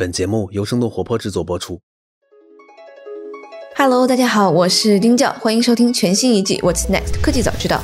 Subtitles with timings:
[0.00, 1.78] 本节目由生动活泼制作播出。
[3.76, 7.82] Hello，大家好，我是丁教，欢迎收听全新一季《What's Next》科技早知道。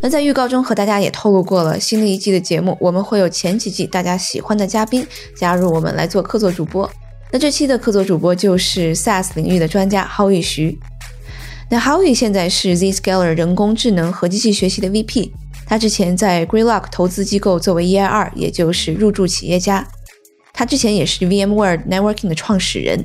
[0.00, 6.88] 那在预告中和大家也透露过了，新的一季的节目我们会有前几季大家喜欢的嘉宾加入我们来做客座主播。
[7.32, 10.78] 那这期的客座主播就是 SaaS 领域的专家 Howie 徐。
[11.68, 15.32] 那 Howie 现在是 Zscaler 人工智能和机器学习的 VP，
[15.66, 19.84] 他之前在 Greylock 投资机构作为 EIR，也就是入驻企业家。
[20.52, 23.04] 他之前也是 VMware Networking 的创始人。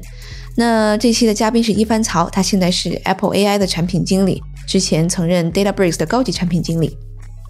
[0.56, 6.98] 那这期的嘉宾是一帆曹，他现在是 Apple AI 的产品经理，之前曾任 DataBricks 的高级产品经理。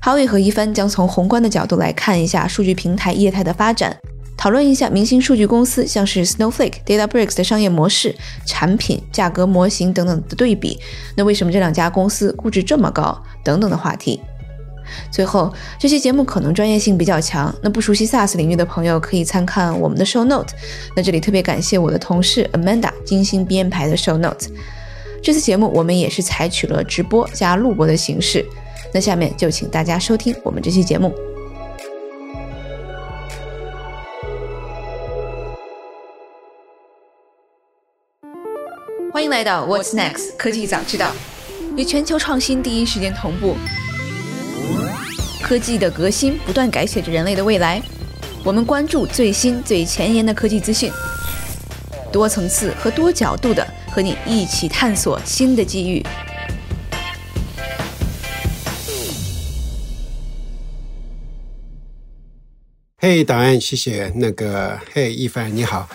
[0.04, 3.98] Howie 和一帆将从宏观的角度来看一下数据平台业态的发展，
[4.38, 10.78] 讨论一下明星数据公司像是 Snowflake、DataBricks 的商业模式、产品、价格模型等等的对比。
[11.16, 13.22] 那为什么这两家公司估值这么高？
[13.44, 14.22] 等等的话题。
[15.12, 20.54] 最后，这期节目可能专业性比较强，那不熟悉 SaaS 领域的朋友可以参看我们的 Show Note。
[20.96, 24.48] 那这里特别感谢我的同事 Amanda 精心编排的 Show Note。
[25.22, 28.46] 这次节目我们也是采取了直播加录播的形式。
[28.94, 31.14] 那下面就请大家收听我们这期节目。
[39.12, 41.12] 欢迎来到 What's Next 科技早知道，
[41.76, 43.56] 与全球创新第一时间同步。
[45.48, 47.82] 科技的革新不断改写着人类的未来，
[48.44, 50.92] 我们关注最新最前沿的科技资讯，
[52.12, 56.06] 多层次和多角度的和你一起探索新的机遇。
[62.98, 64.12] 嘿，导演，谢谢。
[64.18, 65.88] 那个，嘿，一凡，你好。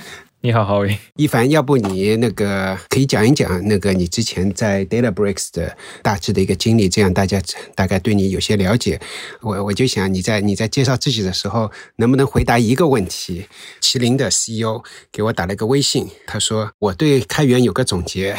[0.44, 0.98] 你好，郝伟。
[1.14, 7.40] 一凡，要不你那个可以讲一讲那个你之前在 DataBricks 的大致的一个经历，这样大家
[7.76, 9.00] 大概对你有些了解。
[9.40, 13.46] 我我就想你在你在介绍自己的时候，能不能回答一个问题？
[13.80, 18.36] 麒麟的 CEO 给我打了个微信，他说我对开源有个总结：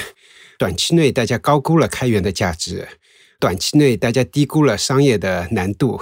[0.59, 2.85] 短期内大家高估了开源的价值。
[3.39, 6.01] 短期内，大家低估了商业的难度，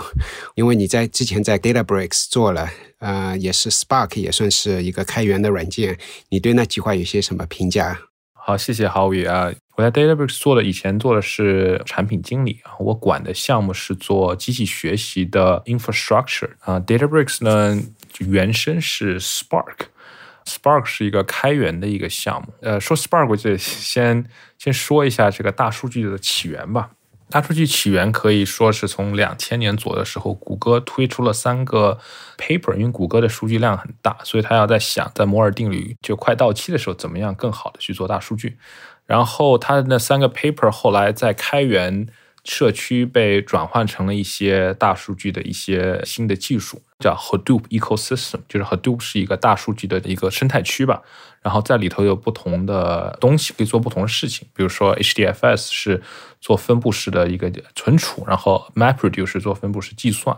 [0.56, 2.72] 因为你在之前在 DataBricks 做了，
[3.02, 5.98] 呃，也是 Spark 也算是一个开源的软件，
[6.30, 8.00] 你对那计划有些什么评价？
[8.34, 17.80] 好，谢谢郝宇啊，我在 DataBricks 做的，以前做的是产品经理，我管的项目是做机器学习的 infrastructure 啊，DataBricks 呢
[18.20, 24.26] 原生是 Spark，Spark 是一个开源的一个项目，呃，说 Spark 我就先
[24.58, 26.90] 先说一下这个大数据的起源吧。
[27.32, 31.98] 大数据起源可以说是从两千年左右的时候，谷歌推出了三个
[32.38, 38.58] paper，因为谷歌的数据量很大，所以他要在想，在摩尔定律就快到期的时候，怎么样更好的去做大数据。
[39.08, 42.08] 然后他的那三个 paper 后来在开源。
[42.44, 51.04] 社区被转换成了一些大数据的一些新的技术，叫 Hadoop ecosystem，就是 Hadoop 是一个大数据的一个生态区吧。
[51.42, 56.02] 然后在里头有不同的东西可以做不同的事情，比如说 HDFS 是
[56.40, 60.38] 做分布式的一个存储，然后 MapReduce 是做分布式计算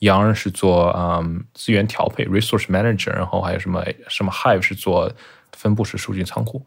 [0.00, 5.12] ，Yarn 是做嗯资源调配 Resource Manager，然后还有什么什么 Hive 是做
[5.52, 6.66] 分布式数据仓库。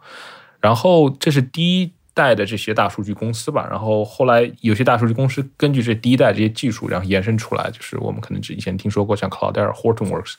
[0.60, 1.94] 然后这是第一。
[2.16, 10.36] 代的这些大数据公司吧，然后后来有些大数据公司根据这第一代这些技术，然后延伸出来，就是我们可能之前听说过像 Cloudera、Hortonworks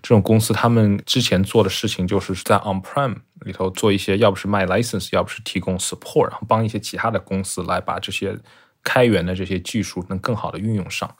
[0.00, 8.38] 这种公司，他们之前做的事情就是在 On-prem 里头做一些，要不是卖 license，要不是提供 support，然后帮一些其他的公司来把这些
[8.84, 11.12] 开源的这些技术能更好的运用上。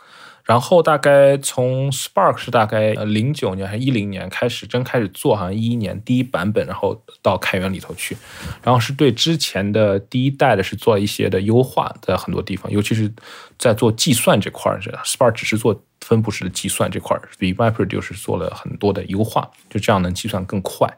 [0.47, 8.17] 然后大概从 Spark 是大概零九年还是一零年开始真开始做，好像一一年第一版本，然后到开源里头去，
[8.63, 13.13] 然后是对之前的第一代的是做了一些的优化，在很多地方，尤其是
[13.59, 20.89] 在做计算这块儿，Spark 只是做分布式的计算这块儿，比 MapReduce 做了很多的优化，就这样能计算更快。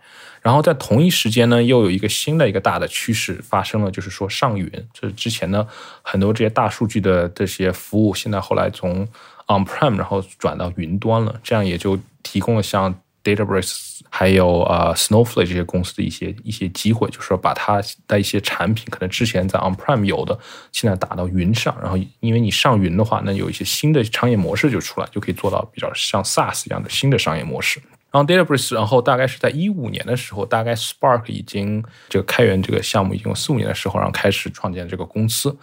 [0.43, 5.67] 然后在同一时间呢，又有一个新的一个大的趋势发生了，就是说上云，就是之前呢
[6.03, 9.09] 很多这些大数据的这些服务，现在后来从
[9.49, 12.95] On-prem，然后转到云端了，这样也就提供了像
[13.25, 20.39] Databricks 还有呃 Snowflake 这些公司的一些一些机会，就是说把它的一些产品，可能之前在 On-prem 有的，
[20.73, 27.81] 现在打到云上，然后因为你上云的话，那有一些新的商业模式就出来，就可以做到比较像 SaaS 一样的新的商业模式。
[28.11, 35.55] 然后 Databricks，然后大概是在一五年的时候，大概 Spark 已经这个开源这个项目已经有四五年的时候，然后开始创建这个公司。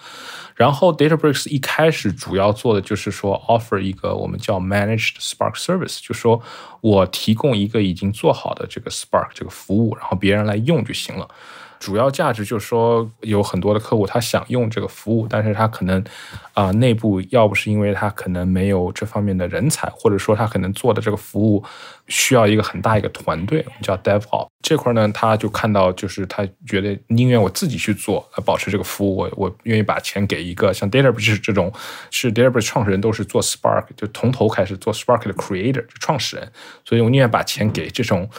[0.53, 6.41] 然后 Databricks 一开始主要做的就是说 offer 一个我们叫 Managed Spark Service，就说
[6.81, 11.27] 我提供一个已经做好的这个 Spark 这个服务，然后别人来用就行了。
[11.79, 16.03] 主要价值就是说，有很多的客户他想用这个服务，但是他可能
[16.53, 21.63] 啊、内部要不是因为他可能没有这方面的人才，或者说他可能做的这个服务
[22.07, 31.71] 需要一个很大一个团队，我们叫 DevOps 这块呢，他就看到就是他觉得宁愿我自己去做保持这个服务，我我愿意把钱给一个像 Databricks 这种
[32.09, 36.51] 是 Databricks 创始人都是做 Spark 就从头开始做 Spark 的 creator 就创始人，
[36.85, 38.29] 所以我宁愿把钱给这种。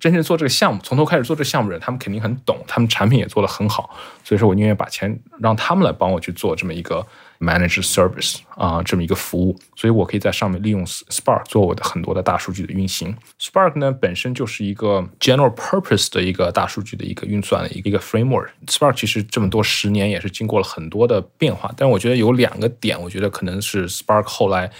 [0.00, 3.90] 真正做这个项目，从头开始做这个项目的人，他们肯定很懂，他们产品也做得很好，
[4.22, 7.06] 所以说我宁愿把钱让他们来帮我去做这么一个
[7.40, 13.16] managed service 啊、这么一个服务，所以我可以在上面利用 Spark 做我的很多的大数据的运行。
[13.40, 18.48] Spark 呢本身就是一个 general purpose 的一个大数据的一个运算的一个一个 framework。
[18.66, 24.70] Spark 其实这么多十年也是经过了很多的变化，但我觉得有两个点，我觉得可能是 Spark 后来。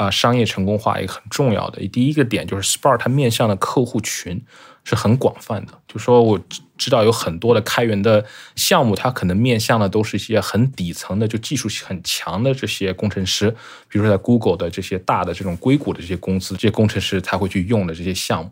[0.00, 4.42] 啊、商业成功化一个很重要的第一个点就是 Spark 它面向的客户群
[4.82, 8.24] 是很广泛的，就说我知知道有很多的开源的
[8.56, 13.50] 项目，它可能面向的都是一些很底层的，就技术很强的这些工程师，
[13.90, 18.50] 比如说在 Google 的这些大的这种硅谷的这些公司，这些工程师才会去用的这些项目。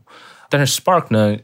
[0.50, 1.38] 但是 Spark 呢，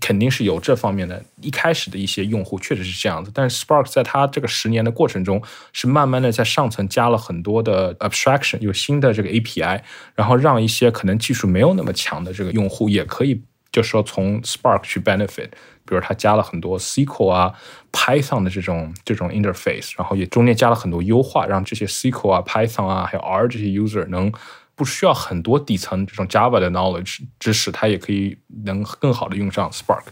[0.00, 5.42] 肯定是有这方面的，一开始的一些用户确实是这样子，但是 Spark 在它这个十年的过程中，
[5.72, 9.80] 是慢慢的在上层加了很多的 abstraction，有新的这个 API，
[10.14, 13.42] 然后让一些可能技术没有那么强的这个用户也可以，
[13.72, 15.48] 就是说从 Spark 去 benefit。
[15.88, 17.54] 比如它加了很多 SQL 啊、
[17.92, 24.30] Python 的这种这种 interface，然后也中间加了很多优化，让这些 SQL 啊、Python 啊还有 R 这些 user 能
[24.78, 30.04] 不需要很多底层这种 Java 的 knowledge 知识，它也可以能更好的用上 Spark。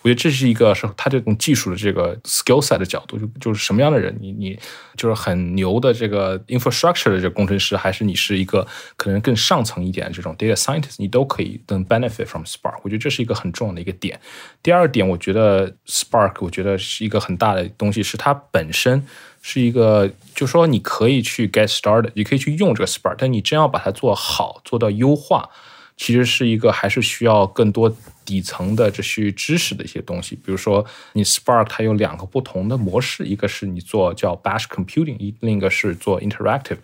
[0.00, 4.58] 我觉得这是一个是它这种技术的这个 skill set 的角度，就就是什么样的人，你你
[4.96, 8.66] 就是很牛的这个 infrastructure 的这个工程师，还是你是一个
[8.96, 12.78] 可能更上层一点的这种 data scientist，你都可以能 benefit from Spark。
[12.82, 14.20] 我觉得这是一个很重要的一个点。
[14.62, 19.04] 第二点，我觉得 Spark 我觉得是一个很大的东西，是它本身
[19.42, 25.50] 是一个，就说你可以去 get started，你可以去用这个 Spark，但你真要把它做好，做到优化。
[25.94, 27.94] 其实是一个还是需要更多
[28.24, 36.78] 底层的这些知识的一些东西，比如说你 Spark 它有两个不同的模式，一个是你做叫 Bash Computing，一另一个是做 Interactive。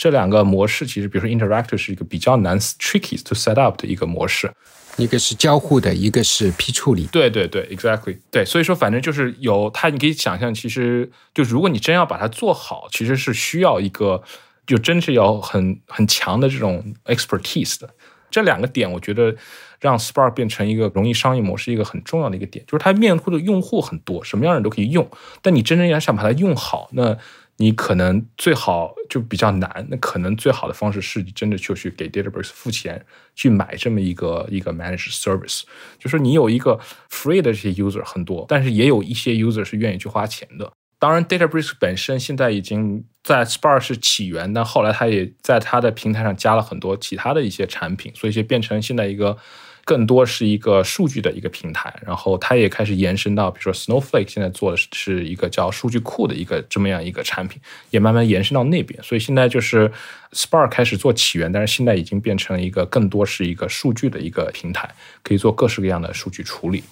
[0.00, 4.50] 这两个模式其实，比如说 Interactive 是一个比较难 tricky to set up 的一个模式，
[4.96, 7.04] 一个是交互的，一个是批处理。
[7.12, 14.22] 对对对，exactly，对，所以说反正就是有它，你可以想象，其实就如果你真要把它做好，其实是需要一个
[14.66, 17.90] 就真是要很很强的这种 expertise 的。
[18.30, 19.36] 这两个点，我觉得
[19.80, 25.06] 让 Spark 变成一个容易商业模式一个很重要的一个点，就是它面对的用户很多，什么样的人都可以用，
[25.42, 27.18] 但你真正要想把它用好，那
[27.60, 29.86] 你可能最好就比较难。
[29.90, 33.04] 那可能最好的方式是你真的就去给 Databricks 付钱
[33.36, 35.64] 去买这么一个一个 managed service，
[35.98, 36.80] 就说你有一个
[37.10, 40.72] free 的这些 user 很多，但是也有一些 user 是愿意去花钱的。
[40.98, 49.36] 当然，Databricks 本身现在已经在 Spark 是起源，但后来它也在它的平台上加了很多其他的一些产品，所以就变成现在一个
[49.90, 51.92] 更多是一个数据的一个平台。
[52.06, 57.60] 然后它也开始延伸到，比如说 Snowflake 现在做的是一个叫数据库的一个这么样一个产品，
[57.90, 59.02] 也慢慢延伸到那边。
[59.02, 59.90] 所以现在就是
[60.30, 64.88] Spark 开始做起源，但是现在已经变成一个更多是一个数据的一个平台，
[65.24, 66.84] 可以做各式各样的数据处理。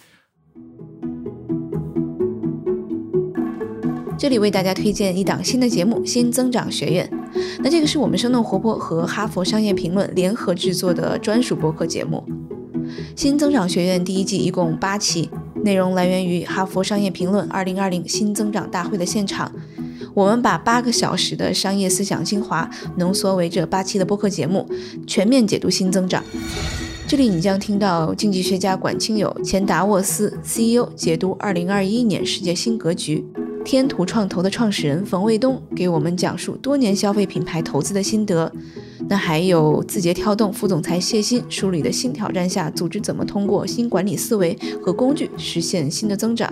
[4.19, 7.09] 这里为大家推荐一档新的节目《新增长学院》。
[7.63, 12.25] 那这个是我们生动活泼和哈佛商业评论联合制作的专属播客节目。
[13.19, 15.29] 《新增长学院》第一季一共八期，
[15.65, 19.51] 内容来源于哈佛商业评论2020新增长大会的现场。
[20.15, 24.65] 我们把八个小时的商业思想精华浓缩为这八期的播客节目，
[25.05, 26.23] 全面解读新增长。
[27.09, 33.27] 这里你将听到经济学家管清友、前达沃斯 CEO 解读2021年世界新格局。
[33.69, 38.51] 天图创投的创始人冯卫东给我们讲述多年消费品牌投资的心得，
[39.11, 46.51] 那还有字节跳动副总裁谢鑫梳理的新挑战下，组织怎么通过新管理思维和工具实现新的增长。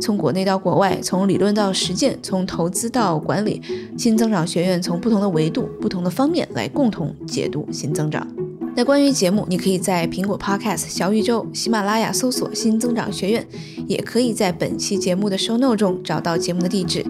[0.00, 3.62] 从国内到国外，从理论到实践，从投资到管理，
[3.96, 8.26] 新增长学院从不同的维度、不同的方面来共同解读新增长。
[8.74, 13.46] 那关于节目，你可以在苹果 Podcast、小宇宙、喜马拉雅搜索“新增长学院”，
[13.86, 17.04] 也可以在本期节目的 show note 中找到节目的地址。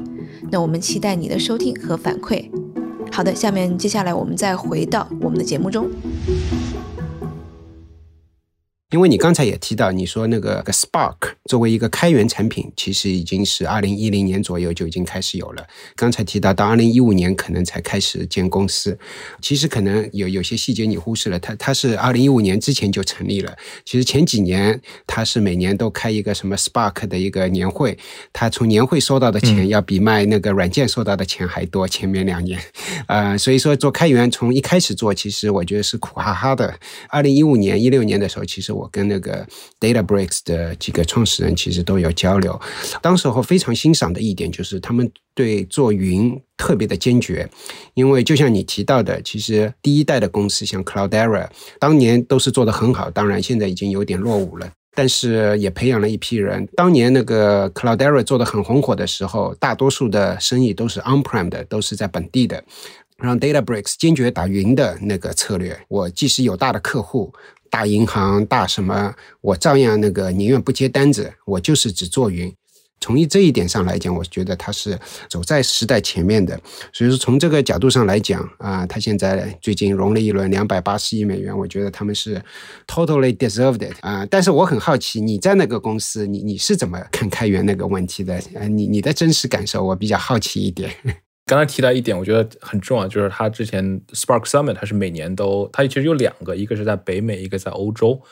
[0.50, 2.50] 那我们期待你的收听和反馈。
[3.12, 5.88] 好的，下面接下来我们再回到我们的节目中。
[8.92, 15.66] 因为你刚才也提到，你说那个 Spark 作为一个开源产品，其实已经是二零一零年左右就已经开始有了。
[15.96, 18.98] 刚才提到到二零一五年可能才开始建公司，
[19.40, 21.38] 其实可能有有些细节你忽视了。
[21.38, 23.56] 它它是二零一五年之前就成立了。
[23.82, 27.96] 其实前几年它是每年都开一个什么 Spark 的一个年会，
[28.30, 31.88] 它从年会收到的钱要比卖那个软件收到的钱还多。
[31.88, 32.60] 前面两年，
[33.06, 36.78] 呃，所以说做开源从一开始做，其实我觉得是苦哈哈的。
[37.08, 38.81] 二零一五年一六年的时候，其实我。
[38.82, 39.46] 我跟那个
[39.78, 42.60] DataBricks 的几个创始人其实都有交流，
[43.00, 47.48] 当时候非常欣赏的一点就是他们对做云特别的坚决，
[47.94, 51.48] 因为就像你提到的，其实第一代的公司像 Cloudera
[51.78, 56.68] 当年都是做的很好，当然现在已经有点落伍了，但是也培养了一批人。
[56.74, 62.64] 当年那个 Cloudera 做的很红火的时候，大多数的生意都是 On-prem 的，都是在本地的，
[63.18, 65.78] 让 DataBricks 坚决打云的那个策略。
[65.88, 67.32] 我即使有大的客户。
[67.72, 72.54] 大银行、大什么，我照样那个宁愿不接单子，我就是只做云。
[73.00, 76.60] 从这一点上来讲，我觉得他是走在时代前面的。
[76.92, 82.40] 所以说，从这个角度上来讲啊，他现在最近融了一轮两百八十亿美元，我觉得他们是
[82.86, 84.26] totally deserved it 啊。
[84.30, 88.38] 但是我很好奇，你在那个公司，你你是怎么看开源那个问题的？
[88.54, 90.94] 呃，你你的真实感受，我比较好奇一点。
[91.44, 98.22] 刚才提到一点，我觉得很重要，就是他之前 Spark Summit，它是每年都，它其实有两个，一个是在北美，一个在欧洲，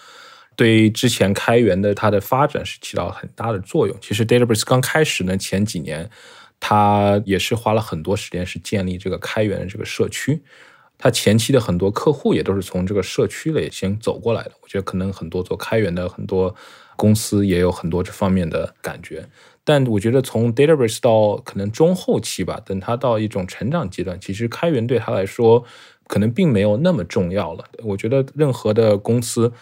[0.55, 3.97] 对于之前开源的它的发展是起到很大的作用。
[4.01, 6.09] 其实 Databricks 刚开始呢，前几年
[6.61, 10.41] 它也是花了很多时间是建立这个开源的这个社区，
[10.97, 14.53] 它前期的很多客户也都是从这个社区里先走过来的。
[14.63, 16.55] 我觉得可能很多做开源的很多
[16.97, 19.29] 公司也有很多这方面的感觉。
[19.71, 25.65] 但我觉得从 Databricks 到可能中后期吧，等它到一种成长阶段，其实开源对他来说
[26.09, 27.65] 可能并没有那么重要了。
[27.85, 29.53] 我觉得任何的公司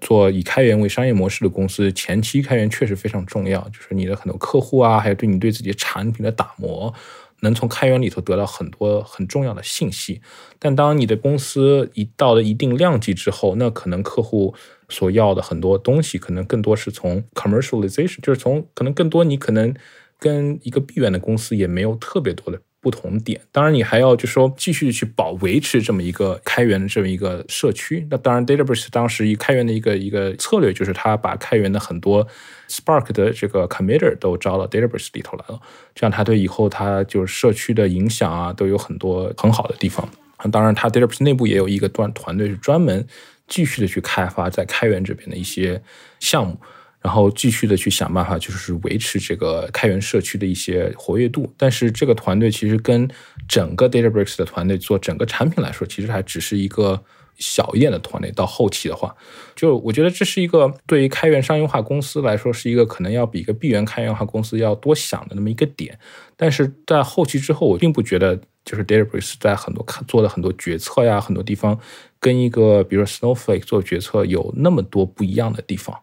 [0.00, 6.94] 做以开源为商业模式的公司，前期开源确实非常重要，就是你的很多客户啊，还有对你对自己产品的打磨，
[7.40, 10.22] 能从开源里头得到很多很重要的信息。
[10.58, 14.54] 但当你的公司一到了一定量级之后，那可能客户。
[14.88, 19.74] 所要的很多东西，可能更多是从 commercialization，就是从可能更多你可能
[20.18, 23.40] 跟一个闭源的公司也没有特别多的不同点。
[23.52, 28.06] 当然，你还要就说继续去保维持这么一个开源的这么一个社区。
[28.10, 32.26] 那当然，Databricks 当时一开源的一个一个策略就是他把开源的很多
[32.68, 35.60] Spark 的这个 committer 都招到 Databricks 里头来了，
[35.94, 40.08] 这样他对以后他就是社区的影响啊都有很多很好的地方。
[40.50, 43.06] 当然，他 Databricks 内部也有一个团团队是专门。
[43.48, 45.82] 继续的去开发在开源这边的一些
[46.20, 46.56] 项目，
[47.00, 51.52] 然后继续的去想办法，就是维持这个开源社区的一些活跃度。
[51.56, 53.08] 但是这个团队其实跟
[53.48, 57.02] 整个 DataBricks 的团队做整个产品来说，其实还只是一个
[57.38, 58.30] 小一点的团队。
[58.32, 59.14] 到后期的话，
[59.54, 65.98] 就我觉得这是一个对于开源商业化公司来说，是一个可能要比一个闭源开源化公司要多想的那么一个点。
[66.36, 71.78] 但是在后期之后，我并不觉得就是 DataBricks 在很多做的很多决策呀，很多地方。
[72.20, 75.96] 跟一个比如说 Snowflake 做决策有那么多不一样的地方，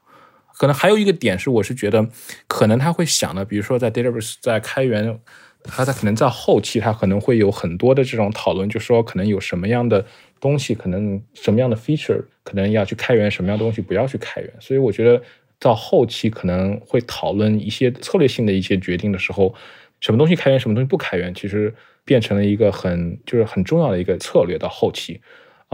[0.57, 2.07] 可能还有一个点是，我是觉得
[2.47, 5.19] 可能他会想的，比如说在 Database 在开源，
[5.63, 10.05] 他他可能在后期他可能会有很多的这种讨论，就说可能有什么样的
[10.39, 14.53] 东西，可能什么样的 feature 可能要去开源，什么样东西不要去开源。
[14.61, 15.21] 所以我觉得
[15.59, 19.53] 到后期可能会讨论一些策略性的一些决定的时候，
[19.99, 21.73] 什么东西开源，什么东西不开源，其实
[22.05, 24.57] 变成了一个很就是很重要的一个策略。
[24.57, 25.19] 到后期。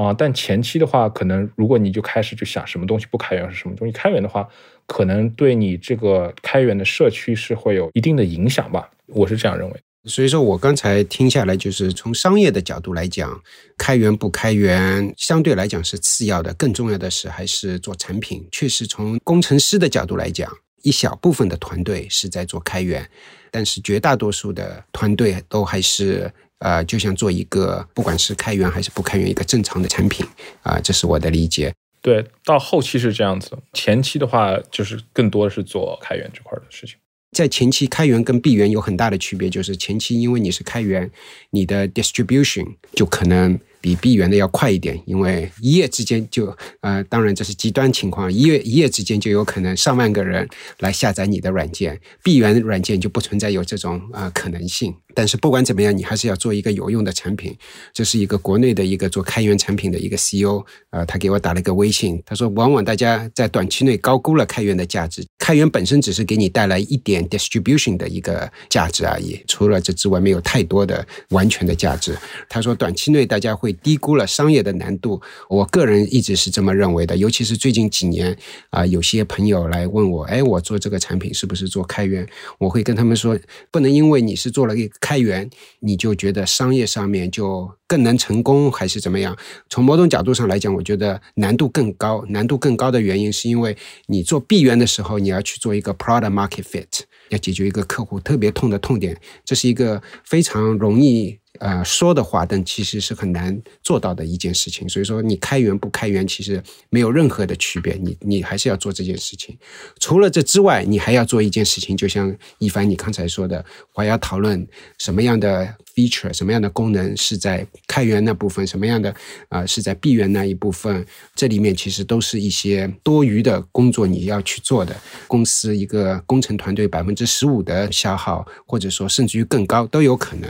[0.01, 4.47] 啊，但前期的话，可能如果你就开始就想什么东西不开源是什么东西开源的话，
[4.87, 9.75] 可能对你这个开源的社区是会有一定的影响吧，我是这样认为。
[10.05, 13.39] 所以说我刚才听下来，就是从商业的角度来讲，
[13.77, 18.47] 开源不开源相对来讲是次要的，更重要的是还是做产品。
[18.51, 23.07] 确实，从工程师的角度来讲，一小部分的团队是在做开源，
[23.51, 26.31] 但是绝大多数的团队都还是。
[26.61, 30.25] 呃，就像做一个不管是开源还是不开源一个正常的产品
[30.63, 31.73] 啊，这是我的理解。
[32.01, 36.95] 对，到后期是这样子，前期的话就是更多的是做开源这块的事情。
[37.31, 41.09] 在前期，开源跟闭源有很大的区别，就是前期因为你是开源，
[41.51, 43.59] 你的 distribution 就可能。
[43.81, 50.47] 比闭源的要快一点，因为一夜之间就，呃，当然这是极端情况，一夜一夜之间就有可能上万个人
[50.81, 54.95] 来下载你的软件，闭源软件就不存在有这种呃可能性。
[55.13, 57.55] 但是不管怎么样，你还是要做一个有用的产品。
[57.93, 72.17] 这是一个国内的一个做开源产品的一个 CEO，呃，他给我打了一个微信，他说，往往大家在短期内高估了开源的价值，开源本身只是给你带来一点 distribution 的一个价值而已，除了这之外，没有太多的完全的价值。
[72.49, 75.21] 他说，短期内大家会低估了商业的难度。
[75.49, 78.35] 我个人一直是这么认为的，尤其是最近几年
[78.69, 82.27] 啊，有些朋友来问我，哎，我做这个产品是不是做开源？
[82.59, 83.37] 我会跟他们说，
[83.71, 89.35] 不能因为你是做了一个开源，你就觉得商业上面就更能成功，还是怎么样？
[89.69, 92.23] 从某种角度上来讲，我觉得难度更高。
[92.29, 101.40] 难度更高的原因是因为你做闭源的时候，你要去做一个 product market fit，要解决一个客户特别痛的痛点，这是一个非常容易。
[101.59, 104.87] 呃，说的话，但其实是很难做到的一件事情。
[104.89, 107.93] 所以说，你开源不开源，其实没有任何的区别。
[107.95, 109.57] 你你还是要做这件事情。
[109.99, 114.65] 除了这之外，你还要做一件事情，就像一凡你刚才说的，我要讨论
[114.97, 119.13] 什么样的 feature，什么样的功能是在开源那部分，什么样的
[119.49, 121.05] 啊是在闭源那一部分。
[121.35, 124.95] 这里面其实都是一些多余的工作你要去做的。
[125.27, 130.49] 公司一个工程团队百分之十五的消耗，或者说甚至于更高都有可能。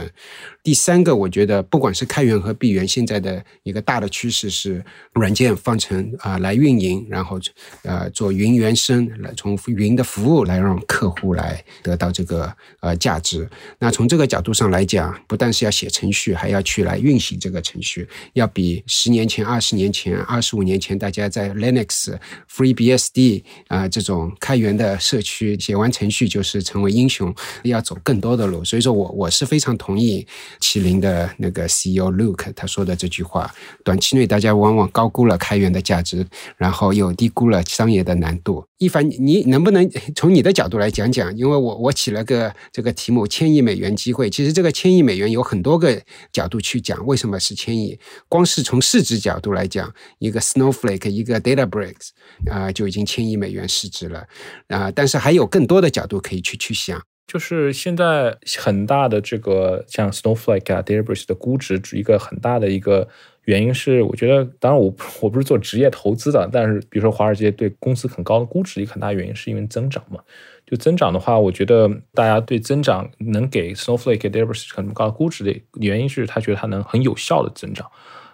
[0.62, 4.82] 第三个，我觉得不管是开源和闭源，现在的一个大的趋势是
[5.14, 7.38] 软件方程啊来运营，然后
[7.82, 13.48] 呃做云原生，来从云的服务来让客户来得到这个呃价值。
[13.80, 22.16] 那从这个角度上来讲，不但是要写程序，还要去来运行这个程序，要比十年前、二十年前、二十五年前大家在 Linux、
[22.48, 27.34] FreeBSD 啊这种开源的社区写完程序就是成为英雄，
[27.64, 28.64] 要走更多的路。
[28.64, 30.24] 所以说我我是非常同意。
[30.60, 36.24] 麒麟的那个 CEO Luke 他说的这句话：短期内大家往往高估了开源的价值，
[36.56, 38.64] 然后又低估了商业的难度。
[38.82, 41.32] 一凡，你能不能从你的角度来讲讲？
[41.36, 47.96] 因为我我起了个这个题目“千亿美元机会”，其实这个千亿美元有很多个角度去讲，为什么是千亿？
[48.28, 52.08] 光是从市值角度来讲，一个 Snowflake，一个 DataBricks
[52.50, 54.26] 啊，就已经千亿美元市值了
[54.66, 54.90] 啊。
[54.90, 57.00] 但是还有更多的角度可以去去想。
[57.28, 63.08] 就是现在很大的这个像 Snowflake 啊、Databricks 的估值，一个很大的一个
[63.44, 70.20] 原因是，我觉得，当然我我不是做职业投资的，但是比如说华尔街对公司很高的估值，一个很大原因是因为增长嘛。
[70.66, 77.90] 就增长的话，我觉得大家对增长能给 Snowflake、Databricks 很高的估值的原因是，他觉得它能很有效的增长。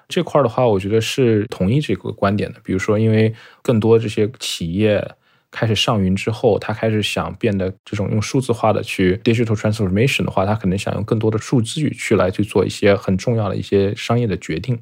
[0.09, 2.61] 这块的话，我觉得是同意这个观点的。
[2.63, 5.07] 比如说，因为更多这些企业。
[5.59, 14.79] 开始上云之后，他开始想变得这种用数字化的去 digital transformation 的话，他可能想用更多的数据去来去做一些很重要的一些商业的决定。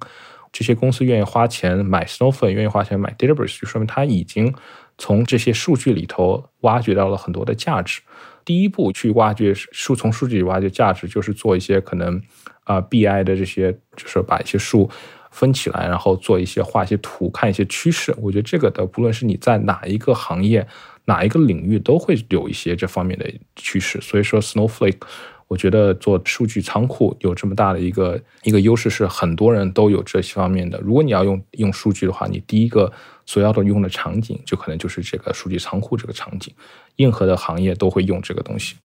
[0.52, 4.54] 这些公司愿意花钱买 Snowflake，愿意花钱买 Databricks，就说明他已经
[4.98, 8.02] 从这些数据里头挖掘到了很多的价值。
[8.44, 12.20] 第一步去挖掘数，从数据里挖掘价值，就是做一些可能
[12.64, 14.90] 啊 BI 的这些，就是把一些数。
[15.36, 18.14] 分起来，然后做一些画一些图，看一些趋势。
[18.16, 20.66] 我觉得这个的，不论是你在哪一个行业、
[21.04, 24.00] 哪一个领域，都会有一些这方面的趋势。
[24.00, 25.02] 所以说，Snowflake，
[25.46, 30.80] 我觉得做数据仓库有这么大的一个一个优势，是很多人都有这些方面的。
[30.80, 32.90] 如果你要用用数据的话，你第一个
[33.26, 36.50] 所要的用的场景，就可能就是这个数据仓库这个场景。
[36.96, 38.76] 任何的行业都会用这个东西。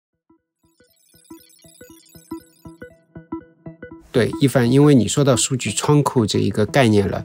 [4.12, 7.24] 对，一凡，因为你说到数据仓库这一个概念了，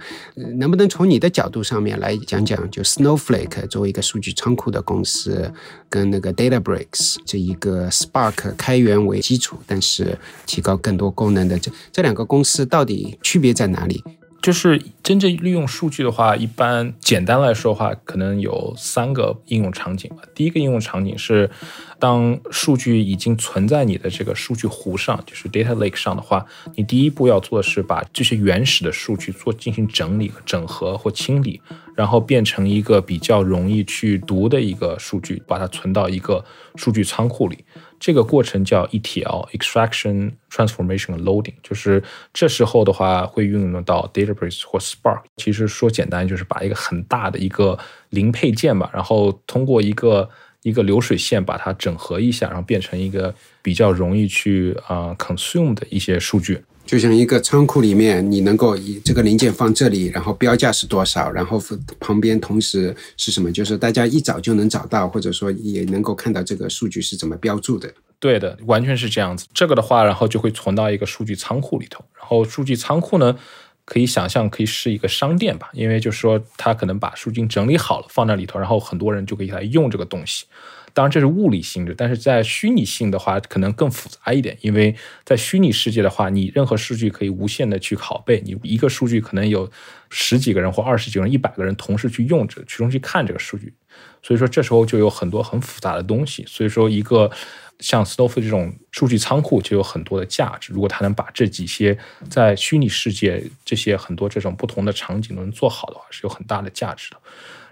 [0.57, 5.51] 能不能从你的角度上面来讲讲，就 Snowflake 作为一个数据仓库的公司，
[5.89, 14.03] 跟那个 DataBricks 这一个 Spark 开源为基础，但是提高更多功能的这这两个公司到底区别在哪里？
[14.45, 20.17] 就是真正利用数据的话，一般简单来说的话，可能有三个应用场景吧。
[20.35, 21.49] 第一个应用场景是，
[21.97, 31.59] 当数据已经存在你的这个数据湖上，就是 data lake 上的话，你第一步要做的是把这些原始的数据做进行整理、整合或清理，
[31.95, 37.65] 然后变成一个比较容易去读的一个数据，把它存到一个数据仓库里。
[38.05, 45.23] 这个过程叫 ETL（Extraction, Transformation, Loading），就是这时候的话会运用到 database 或 Spark。
[45.37, 47.79] 其实说简单，就是把一个很大的一个
[48.11, 50.29] 零配件吧，然后通过一个
[50.61, 56.63] 一个流水线把它整合一下，然后变成一个比较容易去啊 consume 的一些数据。
[56.85, 61.61] 就像一个仓库里面，你能够以这个零件放这里，然后标价是多少，然后
[61.99, 67.91] 旁边同时是什么，就是大家一找就能找到，或者说也能够看到这个数据是怎么标注的。
[68.19, 69.45] 对的，完全是这样子。
[69.53, 72.05] 这个的话，然后就会存到一个数据仓库里头。
[72.17, 73.35] 然后数据仓库呢，
[73.83, 80.45] 可以想象可以是一个商店吧，因为就是说它可能把数据整理好了放在里头，然后很多人就可以来用这个东西。
[80.95, 89.69] 当然这是物理性质，但是在虚拟性的话可能更复杂一点，因为在虚拟世界的话，你任何数据可以无限的去拷贝，你一个数据可能有
[90.09, 93.73] 十几个人或二十几个人、一百个人同时去用这去中去看这个数据，
[94.23, 97.29] 所以说这时候就有很多很复杂的东西，所以说一个。
[97.81, 100.71] 像 Snowflake 这种数据仓库就有很多的价值。
[100.71, 101.97] 如果它能把这几些
[102.29, 107.17] 在虚拟世界这些很多这种不同的场景能做好的话，是有很大的价值的。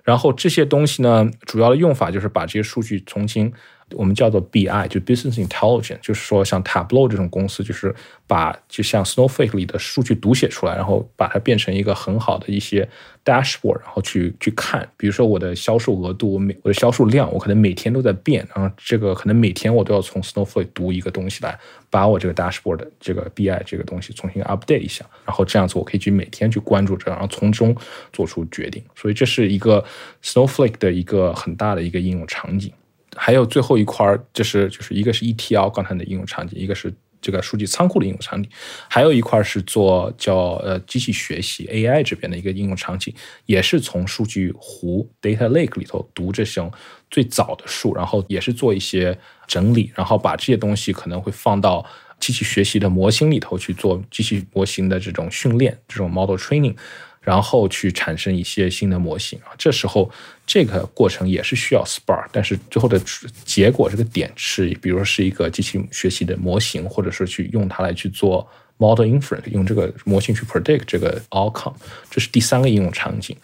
[0.03, 3.51] 然后这些东西呢，主要的用法就是把这些数据重新。
[3.93, 7.93] 我们叫做 BI，就 Business Intelligence，就是说像 Tableau 这种公司，就是
[8.27, 12.87] 把就像 Snowflake 里的数据读写出来，然后把它变成一个很好的一些
[13.23, 14.87] dashboard，然后去去看。
[14.97, 21.57] 比如说我的销售额度，我每我的销售量，我可能每天都在变，然后这个可能每天我都要从 Snowflake 读一个东西来，
[21.89, 27.75] 把我这个 dashboard 这个 BI 这个东西重新 update 一下，然后这样子我可以去每天去关注这，然后从中
[28.11, 28.83] 做出决定。
[28.95, 29.83] 所以这是一个
[30.23, 32.71] Snowflake 的一个很大的一个应用场景。
[33.15, 38.49] 还有最后一块儿，就是就是一个是 ETL 刚才的应用场景，一个是这个数据仓库的应用场景，
[38.89, 43.13] 还有一块是做叫呃机器学习 AI 这边的一个应用场景，
[43.45, 46.71] 也是从数据湖 Data Lake 里头读这种
[47.09, 51.85] 最早的数，然后也是做一些整理，然后把这些东西可能会放到
[52.19, 56.75] 机器学习的模型里头去做机器模型的这种训练，这种 model training。
[57.23, 60.11] 然后去产生一些新的模型啊，这时候
[60.45, 62.99] 这个过程也是需要 Spark，但是最后的
[63.45, 68.45] 结果这个点是，比如说是一个机器学习的模型，或者是去用它来去做
[68.77, 71.73] model inference，用这个模型去 predict 这个 outcome，
[72.09, 73.35] 这是第三个应用场景。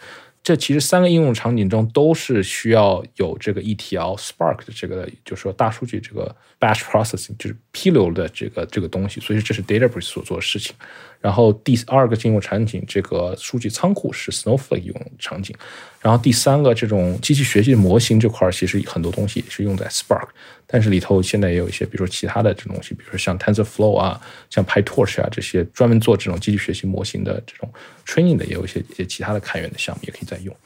[0.42, 10.74] 这其实三个应用场景中都是需要有这个 ETL Spark 的这个，就是说大数据这个 batch processing，就是批流的这个这个东西，所以这是 DataBrick 所做的事情。
[11.20, 15.54] 然后第二个应用场景，这个数据仓库是 Snowflake 应用场景。
[16.00, 20.28] 然后第三个这种机器学习模型这块，其实很多东西也是用在 Spark，
[20.66, 27.70] 但是里头现在也有一些，比如说其他的这种东西，比如说像 TensorFlow 啊，像 PyTorch 啊这些专门做这种机器学习模型的这种
[28.06, 30.56] training 的，也有一些一些其他的开源的项目也可以在用。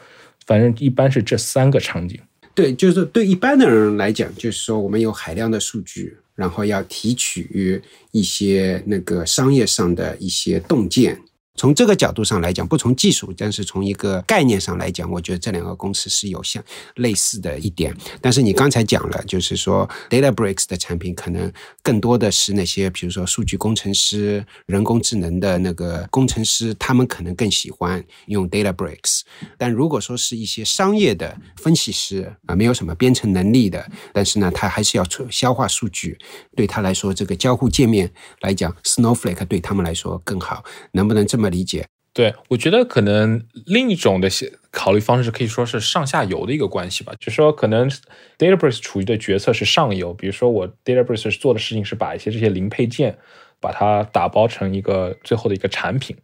[0.47, 2.21] 反正一般是这三个场景。
[2.55, 6.17] 对，就是对一般的人来讲，就是说我们有海量的数据。
[6.35, 11.21] 然后要提取一些那个商业上的一些洞见。
[11.57, 16.63] 从这个角度上来讲，不从技术，但是从一个概念上来讲，我觉得这两个公司是有相
[16.97, 17.97] 类似的一点。
[18.21, 29.21] 但是你刚才讲了，就是说 DataBricks 的产品可能更多的是那些，比如说数据工程师、人工智能的那个工程师，他们可能更喜欢用 DataBricks。
[29.57, 36.19] 但如果说是一些商业的分析师啊，没有什么编程能力的，但是呢，他还是要出消化数据，
[36.57, 40.65] 对他来说，这个交互界面来讲，Snowflake 对他们来说更好。
[40.91, 41.44] 能不能这么？
[41.51, 44.29] 理解，对我觉得可能另一种的
[44.71, 47.91] 考虑方式可以说是上下游的一个关系吧，就是说可能
[48.39, 53.19] Databricks 处于的角色是上游，比如说我 Databricks 做的事情是把一些这些零配件
[53.61, 56.17] 把它打包成一个最后的一个产品，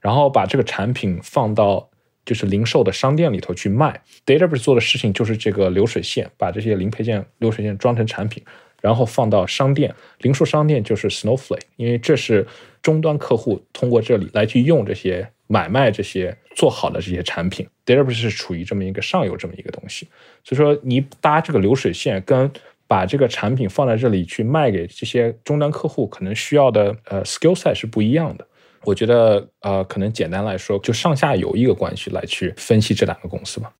[0.00, 1.90] 然后把这个产品放到
[2.24, 4.02] 就是零售的商店里头去卖。
[4.24, 8.42] Databricks 做的事情就是这个流水线，把这些零配件流水线装成产品。
[8.86, 12.46] 然后放到商店，零售商店就是 Snowflake，因为这是
[12.80, 17.66] 终端客户通过这里来去用这些买卖这些做好的这些产品。
[17.84, 20.06] Databricks 是处于这么一个上游这么一个东西，
[20.44, 22.48] 所以说你搭这个流水线跟
[22.86, 28.46] 把这个产品放在这里去卖给这些终端客户，可能需要的呃 skill set 是不一样的。
[28.84, 33.72] 我觉得呃，可能简单来说，就上下游一个关系来去分析这两个公司吧。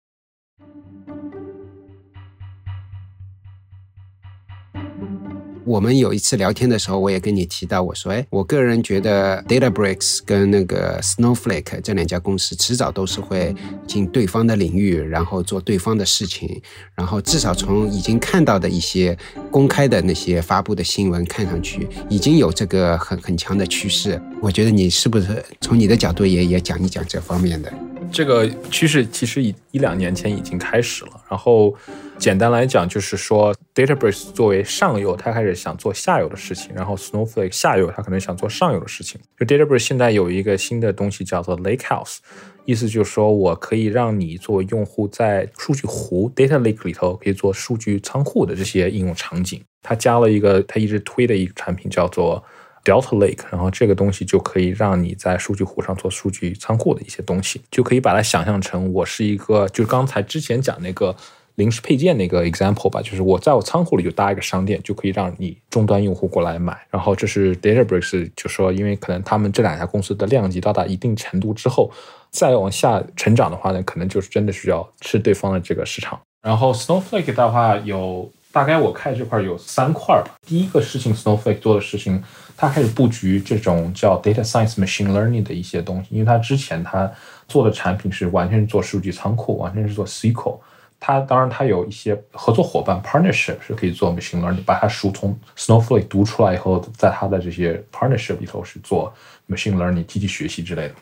[5.66, 13.52] 我们有一次聊天的时候，我也跟你提到，我说，哎，我个人觉得 DataBricks 跟那个 Snowflake 这两家公司，迟早都是会
[13.84, 16.62] 进对方的领域，然后做对方的事情，
[16.94, 19.18] 然后至少从已经看到的一些
[19.50, 24.22] 公开的那些发布的新闻看上去，已经有这个很很强的趋势。
[24.40, 27.72] 我觉得你是不是从你的角度也也讲一讲这方面的？
[28.10, 31.74] 这个趋势其实一一两年前已经开始了，然后
[32.18, 39.20] 简单来讲就是说，Databricks 作为上游，它开始想做下游的事情，然后 Snowflake 下游，它可能想做上游的事情。
[39.38, 42.18] 就 Databricks 现在有一个新的东西叫做 Lakehouse，
[42.64, 49.62] 意思就是说我可以让你作为用户在数据湖 Data Lake 里头可以做数据仓库的这些应用场景。
[49.82, 52.42] 它加了一个它一直推的一个产品叫做。
[52.86, 61.16] Delta Lake，然后这个东西就可以让你在数据湖上做数据仓库的一些东西，就可以把它想象成我是一个，就是刚才之前讲那个
[61.56, 66.78] 零食配件那个 example 吧，就是我在我仓库里就搭一个商店，就可以让你终端用户过来买。
[66.88, 71.90] 然后这是 Databricks 就说，因为可能他们这两家公司的量级到达一定程度之后，
[72.30, 76.20] 再往下成长的话呢，可能就是真的是要吃对方的这个市场。
[76.42, 80.34] 然后 Snowflake 的话有大概我看这块有三块吧。
[80.46, 82.24] 第一个事情，Snowflake 做的事情，
[82.56, 87.12] 它开始布局这种叫 data science machine learning 的一些东西，因为它之前它
[87.46, 90.58] 做的产品是完全是做数据仓库，完全是做 SQL。
[90.98, 99.12] 它当然它有一些合作伙伴 partnership 是可以做 machine learning，把它书从 Snowflake 读出来以后，在它的这些 partnership 里头是做
[99.50, 100.94] machine learning 机器学习之类的。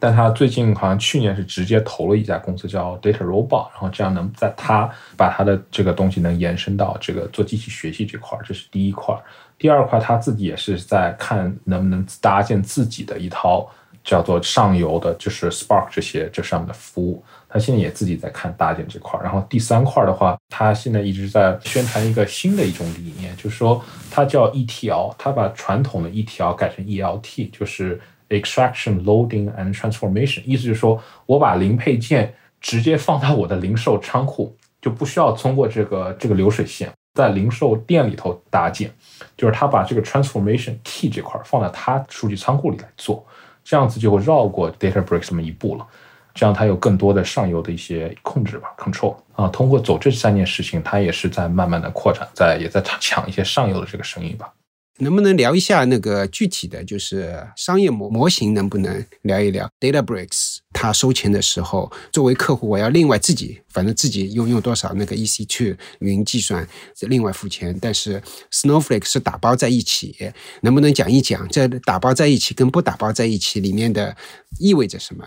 [0.00, 9.14] 但他最近好像去年是直接投了一家公司叫 Data Robot，然后这样能在他把他的这个东西能延伸到这个做机器学习这块儿，这是第一块。
[9.58, 13.70] 第二块他自己也是在看能不能搭建自己的一套
[14.02, 17.22] 叫做上游的，就是 Spark 这些这上面的服务。
[17.46, 19.22] 他现在也自己在看搭建这块儿。
[19.22, 28.00] 然后第三块的话，他现在一直在宣传一个新的一种理念，就是说它叫 ETL，他把传统的 ETL 改成 ELT，就是。
[28.30, 38.88] Extraction, loading and transformation，意思就是说我把零配件直接放到我的零售仓库，就不需要通过这个这个流水线在零售店里头搭建，
[39.36, 43.26] 就是他把这个 transformation key 这块放在他数据仓库里来做，
[43.64, 45.84] 这样子就会绕过 Databricks 这么一步了，
[46.32, 49.16] 这样他有更多的上游的一些控制吧，control。
[49.34, 54.52] 啊，通过走这三件事情，他也是在慢慢的扩展，在也在抢一些上游的这个生意吧。
[55.00, 58.54] 能不能聊一下那个具体的就是商业模模型？
[58.54, 60.58] 能不能聊一聊 DataBricks？
[60.72, 66.66] 它收钱的时候，作为客户，我要另外自己，反正自己用用多少那个 EC 去云计算，
[67.00, 67.76] 另外付钱。
[67.80, 70.14] 但是 Snowflake 是打包在一起，
[70.62, 74.16] 能不能讲一讲这打包在一起跟不打包在一起里面的
[74.58, 75.26] 意味着什么？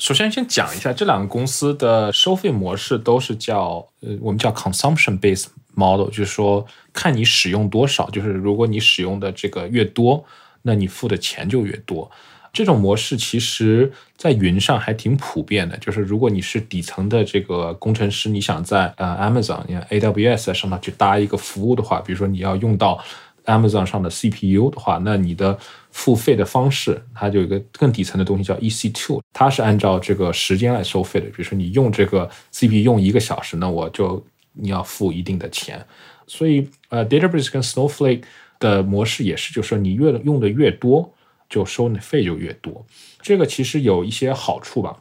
[0.00, 10.24] 首先，先讲一下这两个公司的收费模式都是叫呃，我们叫 consumption based model，就是说看你使用多少，就是如果你使用的这个越多，
[10.62, 12.10] 那你付的钱就越多。
[12.50, 22.98] 这种模式其实在云上还挺普遍的，就是如果你是底层的这个工程师，你想在呃 Amazon、你看 AWS 上面去搭一个服务的话，比如说你要用到
[23.44, 25.58] Amazon 上的 CPU 的话，那你的
[25.90, 31.26] 付费的方式，它就有一个更底层的东西叫 EC2，它是按照这个时间来收费的。
[31.26, 35.84] 比如说你用这个 CPU 用一个小时，那我就你要付一定的钱。
[36.26, 38.22] 所以呃，Databricks 跟 Snowflake
[38.58, 41.12] 的模式也是，就是说你越用的越多，
[41.48, 42.86] 就收的费就越多。
[43.20, 44.96] 这个其实有一些好处吧。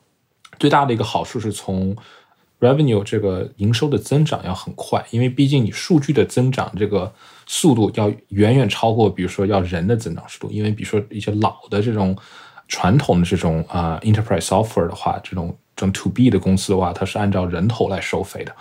[0.57, 1.95] 最大的一个好处是从
[2.59, 7.11] revenue 这个营收的增长要很快，因为毕竟你数据的增长这个。
[7.51, 12.15] 速度要远远超过，比如说要人的增长速度，因为比如说一些老的这种
[12.67, 18.55] 传统的这种啊 enterprise software 的话，这种这种 to B 的公司的话，它是按照人头来收费的。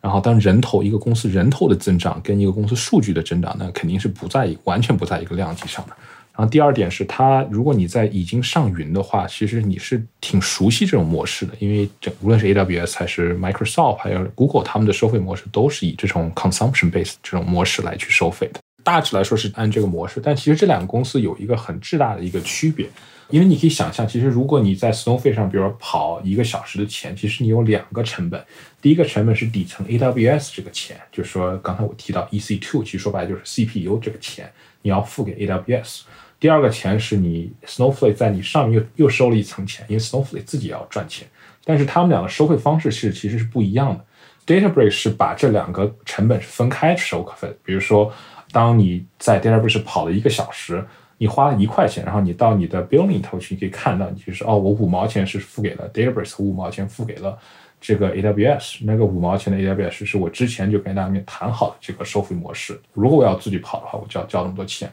[0.00, 5.96] 然后当人头一个公司人头的增长跟一个公司数据的增长，那肯定是不在完全不在一个量级上的。
[6.34, 18.60] 然后第二点是，它如果你在已经上云的话，其实你是挺熟悉这种模式的，因为这无论是 AWS 还是 Microsoft 还有 Google，他们的收费模式都是以这种 consumption base 这种模式来去收费的。
[18.82, 22.88] 大致来说是按这个模式，但其实这两个公司有一个很巨大的一个区别，
[23.28, 28.42] 因为你可以想象，其实如果你在 Snowflake 上，比如说跑一个小时的钱，其实你有两个成本，
[28.80, 36.00] 第一个成本是底层 AWS 这个钱，就是说刚才我提到 EC2，其实说白了就是 CPU 这个钱，你要付给 AWS。
[36.42, 41.24] 第二个钱是你 Snowflake 在你上面又又收了一层钱，因为 Snowflake 自己也要赚钱，
[41.64, 44.04] 但是他们两个收费方式是其实是不一样的。
[44.44, 48.12] Databricks 是把这两个成本是分开收费，比如说，
[48.50, 50.84] 当你在 Databricks 跑了一个小时，
[51.16, 57.38] 你花了一块钱，然后你到你的 billing 头去，你可以看到，你就是哦，我五毛钱是付给了 Databricks，五毛钱付给了
[57.80, 64.90] 这个 AWS，那个五毛钱的 AWS 是我之前就跟他们谈好的这个收费模式，如果我要自己跑的话，我就要交那么多钱。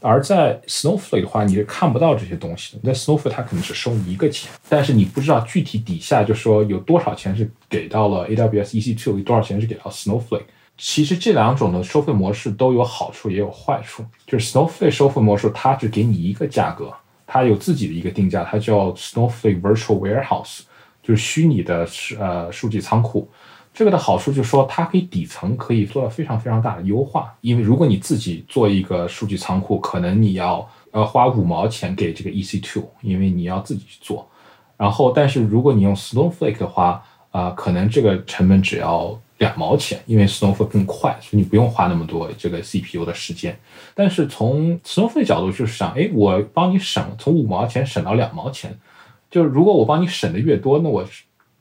[0.00, 2.92] 而在 Snowflake 的话，你是看不到这些东西的。
[2.92, 10.44] 在 Snowflake，它可能只收你一个钱，但是你不知道具体底下就说有多少钱是给到了 AWS EC2，有多少钱是给到 Snowflake。
[10.78, 14.02] 其实这两种的收费模式都有好处也有坏处。
[14.26, 16.90] 就是 Snowflake 收费模式，它只给你一个价格，
[17.26, 20.60] 它有自己的一个定价，它叫 Snowflake Virtual Warehouse，
[21.02, 21.86] 就是虚拟的
[22.18, 23.28] 呃数据仓库。
[23.72, 27.34] 这个的好处就是说，它可以底层可以做到非常非常大的优化。
[27.40, 34.28] 因为如果你自己做一个数据仓库，可能你要呃花五毛钱给这个 EC2，因为你要自己去做。
[34.76, 43.58] 然后，但是如果你用 Snowflake 的话，啊，可能这个成本只要两毛钱，因为 Snowflake 更快，所以你不用花那么多这个 CPU 的时间。
[43.94, 48.76] 但是从 Snowflake 角度就是想，哎，我帮你省，从五毛钱省到两毛钱，
[49.30, 51.04] 就是如果我帮你省的越多，那我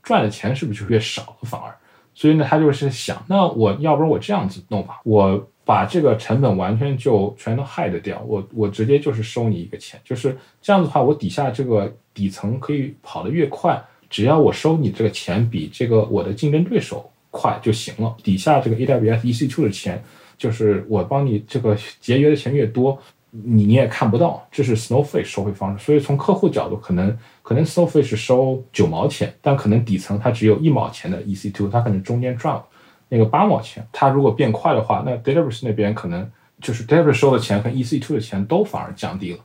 [0.02, 1.38] 赚的钱是不是就越少了？
[1.44, 1.76] 反而。
[2.14, 20.04] 所以呢，他就是想，那我要不然我这样子弄吧，我把这个成本完全就全都 hide 掉，我我直接就是收你一个钱，就是这样子的话，我底下这个底层可以跑得越快，只要我收你这个钱比这个我的竞争对手快就行了，底下这个 AWS EC2 的钱，
[20.38, 23.00] 就是我帮你这个节约的钱越多。
[23.32, 32.66] 你你也看不到，这是 Snowflake 收费方式，所以从客户角度，可能可能 Snowflake 收九毛钱，但可能底层它只有一毛钱的 EC2，它可能中间赚了
[33.08, 33.88] 那个八毛钱。
[33.92, 36.28] 它如果变快的话，那 Databricks 那边可能
[36.60, 39.40] 就是 Databricks 收的钱和 EC2 的钱都反而降低了。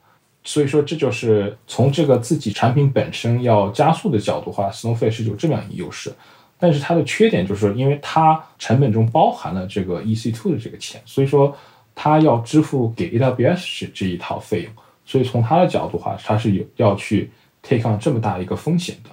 [0.44, 6.10] 所以说，这就是从这个自己产品本身要加速的角度话，Snowflake 是有这么样一个优势。
[6.58, 11.54] 但是它的缺点就是，因为它成本中包含了这个 EC2 的这个钱，所以说。
[11.94, 14.72] 他要支付给 AWS 这一套费用，
[15.04, 17.30] 所以从他的角度话，他是有要去
[17.62, 19.10] take on 这么大一个风险的。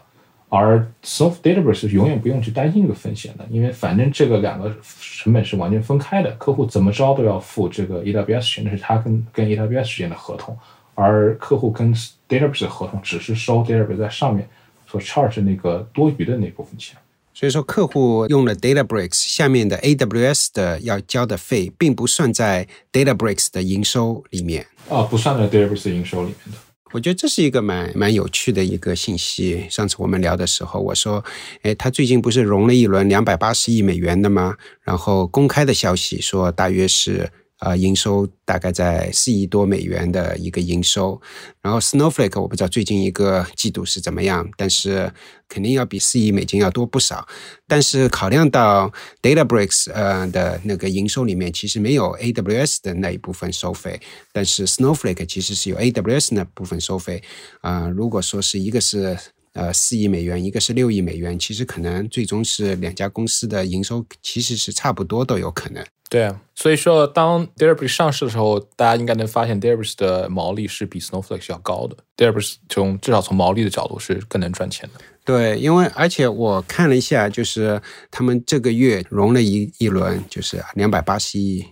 [0.53, 10.57] 而 Soft Database 是永远不用去担心这个风险的，因为反正这个两个成本是完全分开的，客户怎么着都要付这个 AWS 钱，那是他跟跟 AWS 之间的合同，
[10.93, 11.95] 而客户跟
[12.27, 14.49] Database 的合同只是收 Database 在上面
[14.85, 16.97] 所 charge 那个多余的那部分钱。
[17.33, 26.57] 所以说，客户用了 DataBricks 下面的 AWS 的要交的费，并不算在 DataBricks 的营收里面哦，不算在 DataBricks 营收里面的。
[26.91, 29.65] 我觉得这是一个蛮蛮有趣的一个信息。
[29.69, 31.23] 上次我们聊的时候，我说，
[31.61, 34.57] 哎，他最近不是融了一轮两百八十亿美元的吗？
[34.83, 37.31] 然后公开的消息说，大约是。
[37.61, 41.21] 啊，营收大概在四亿多美元的一个营收，
[41.61, 45.13] 然后 Snowflake 我不知道最近一个季度是怎么样，但是
[45.47, 47.27] 肯定要比四亿美金要多不少。
[47.67, 57.21] 但是考量到 DataBricks 呃的那个营收里面其实没有 AWS 的那一部分收费，但是 Snowflake 其实是有 AWS 那部分收费。
[57.61, 59.15] 啊，如果说是一个是
[59.53, 65.83] 呃四亿美元，一个是六亿美元，其实可能最终是两家公司的营收其实是差不多都有可能。
[66.09, 71.95] 对啊，所以说当 Databricks 上市的时候，大家应该能发现 Databricks 的毛利是比 Snowflake 要高的。
[72.17, 74.99] Databricks 从至少从毛利的角度是更能赚钱的。
[75.23, 81.63] 对，因为而且我看了一下，就是他们这个月融了一一轮，就是两百八十亿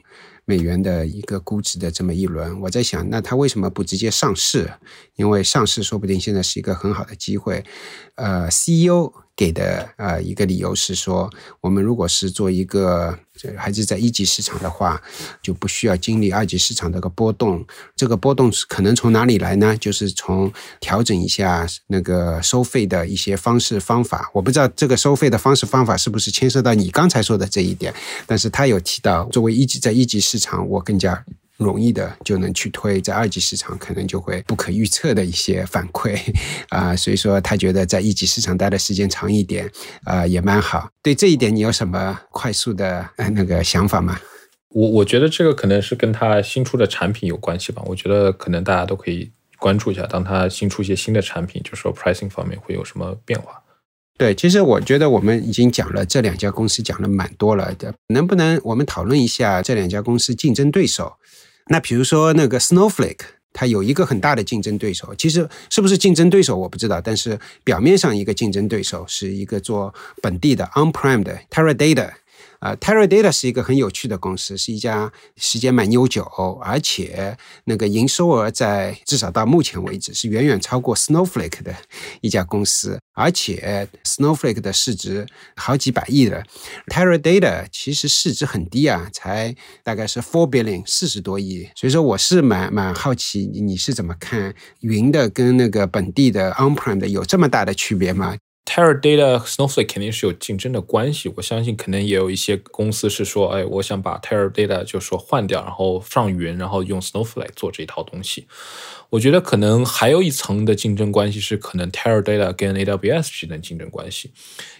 [0.50, 2.60] 美元的一个估值的这么一轮。
[2.62, 4.74] 我在想，那他为什么不直接上市？
[5.16, 7.64] 因为上市说不定现在是一个很好的机会。
[8.16, 9.14] 呃，CEO。
[9.40, 11.30] 给的呃一个理由是说，
[11.62, 13.18] 我们如果是做一个
[13.56, 15.02] 还是在一级市场的话，
[15.42, 17.66] 就不需要经历二级市场的个波动。
[17.96, 19.78] 这个波动可能从哪里来呢？
[19.78, 24.30] 就是从调整一下那个收费的一些方式方法。
[24.34, 27.94] 我不知道这个收费的方式方法是不是牵涉到你刚才说的这一点，
[28.28, 31.24] 但是他有提到，作为一级在一级市场，我更加。
[31.66, 36.18] 容易的就能去推，在二级市场可能就会不可预测的一些反馈
[36.70, 39.70] 啊，所以说他觉得在一级市场待的时间长一点
[40.04, 40.90] 啊也蛮好。
[41.04, 44.20] 对这一点你有什么快速的那个想法吗？
[44.70, 47.82] 我我觉得这个可能是跟他新出的产品有关系吧。
[47.86, 53.62] 我觉得可能大家都可以关注一下，当他新出一些新的产品，就说 pricing 方面会有什么变化。
[54.18, 61.14] 对，其实我觉得我们已经讲了这两家公司讲了蛮多了的，能不能我们讨论一下这两家公司竞争对手？
[61.70, 63.20] 那比如说那个 Snowflake，
[63.54, 72.12] 它有一个很大的竞争对手，其实是不是竞争对手我不知道，但是表面上一个竞争对手是一个做本地的 on prime 的 Teradata。
[72.60, 76.24] 啊，Teradata 是一个很有趣的公司，是一家时间蛮悠久，
[76.62, 81.74] 而且那个营收额在至少到目前为止是远远超过 Snowflake 的
[82.22, 86.44] 一家公司，而且 Snowflake 的市值好几百亿的
[86.88, 98.36] ，Teradata 其实市值很低啊，才大概是 four billion 四十多亿，所以说我是蛮蛮好奇你是怎么看云的跟那个本地的 on-prem 的有这么大的区别吗？
[98.72, 108.46] ？Teradata Snowflake 肯定是有竞争的关系，我相信可能也有一些公司是说，哎，我想把 Teradata 就说换掉，然后上云，然后用 Snowflake 做这一套东西。
[109.10, 114.32] 我觉得可能还有一层的竞争关系是，可能 Teradata 跟 AWS 之间的竞争关系。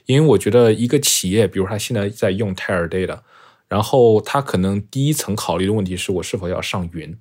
[0.06, 3.22] 因为我觉得一个企业，比如他现在在用 Teradata，
[3.68, 7.18] 然后他可能第一层考虑的问题是我是否要上云，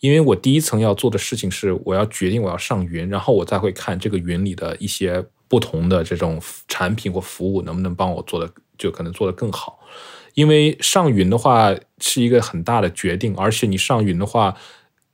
[0.00, 5.24] 因为我第一层要做的事情是我要决定我要上云，然后我再会看这个云里的一些。
[5.52, 9.78] 不同的这种产品或服务能不能帮我做的就可能做得更好，
[10.32, 14.56] 因为上云的话是一个很大的决定，而且你上云的话。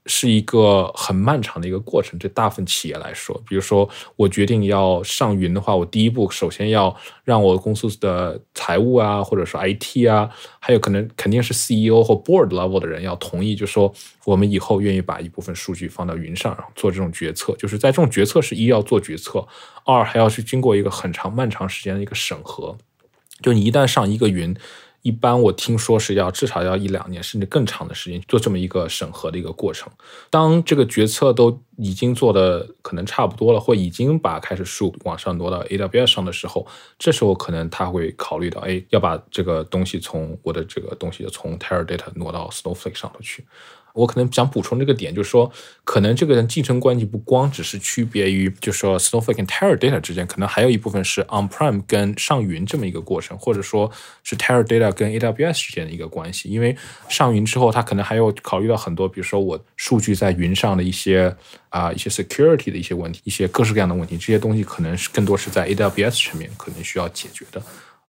[0.08, 13.92] 是一个很漫长的一个过程，对大部分企业来说，比如说我决定要上云的话，我第一步首先要让我公司的财务啊，或者说 IT 啊，还有可能肯定是 CEO 或 Board level 的人要同意，就说
[14.24, 17.54] 我们以后愿意把一部分数据放到云上，然后做这种决策。
[17.58, 19.46] 就是在这种决策是一要做决策，
[19.84, 22.78] 二还要去经过一个很长漫长时间的一个审核。
[23.42, 24.56] 就你一旦上一个云，
[25.02, 29.90] 一般我听说是要至少要一两年，甚至更长的时间做这么一个审核的一个过程。
[30.28, 36.66] 当这个决策都已经做的可能差不多了，或已经把开始数往上挪到 AWS 上的时候，
[36.98, 43.46] 这时候可能他会考虑到，哎，要把这个东西从我的这个东西从 Teradata 挪到 Snowflake 上头去。
[43.98, 45.50] 我可能想补充这个点，就是说，
[45.82, 53.90] 可能这个人竞争关系不光只是区别于，就是说 Snowflake 跟 Teradata 之间，可能还有一部分是 On-prem 跟上云这么一个过程，或者说
[54.22, 56.48] 是 Teradata 跟 AWS 之间的一个关系。
[56.48, 56.76] 因为
[57.08, 61.34] 上云之后，它可能还有考虑到很多，比如说我数据在云上的一些
[61.70, 67.60] 啊一些 security 的一些问题，一些各式各样的问题，这些东西可能是更多是在 AWS 层面可能需要解决的。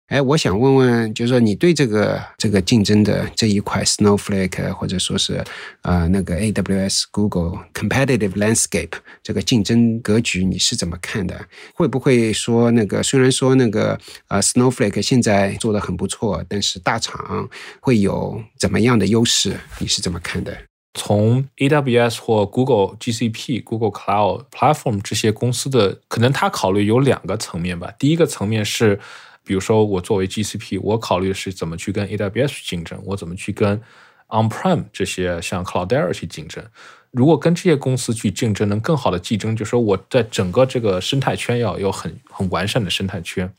[0.09, 5.43] 哎，我想问问，就是说你对这个这个竞争的这一块，Snowflake 或者说是
[5.83, 11.39] 呃那个 AWS、Google competitive landscape 这个竞争格局，你是怎么看的？
[11.75, 13.99] 会不会说那个虽然说那个
[14.29, 17.47] 呃 Snowflake 现在做的很不错，但是大厂
[17.79, 19.59] 会有怎么样的优势？
[19.77, 20.57] 你是怎么看的？
[20.95, 27.93] 从 AWS 或 Google GCP、Google Cloud Platform 这些公司的，可能他考虑有两个层面吧。
[27.99, 28.99] 第一个层面是。
[29.49, 33.81] 比如说，我作为 GCP，我考虑的是怎么去跟 AWS 竞争，我怎么去跟
[34.27, 36.63] On-prem 这些像 Cloudera 去竞争。
[37.09, 43.51] 如果跟这些公司去竞争，能更好的竞争，就是说我在整个这个生态圈要有很很完善的生态圈。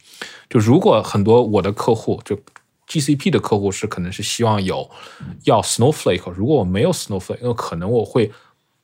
[0.48, 2.38] 就如果很多我的客户，就
[2.86, 4.88] GCP 的客户是可能是希望有
[5.42, 8.30] 要 Snowflake，如果我没有 Snowflake，那可能我会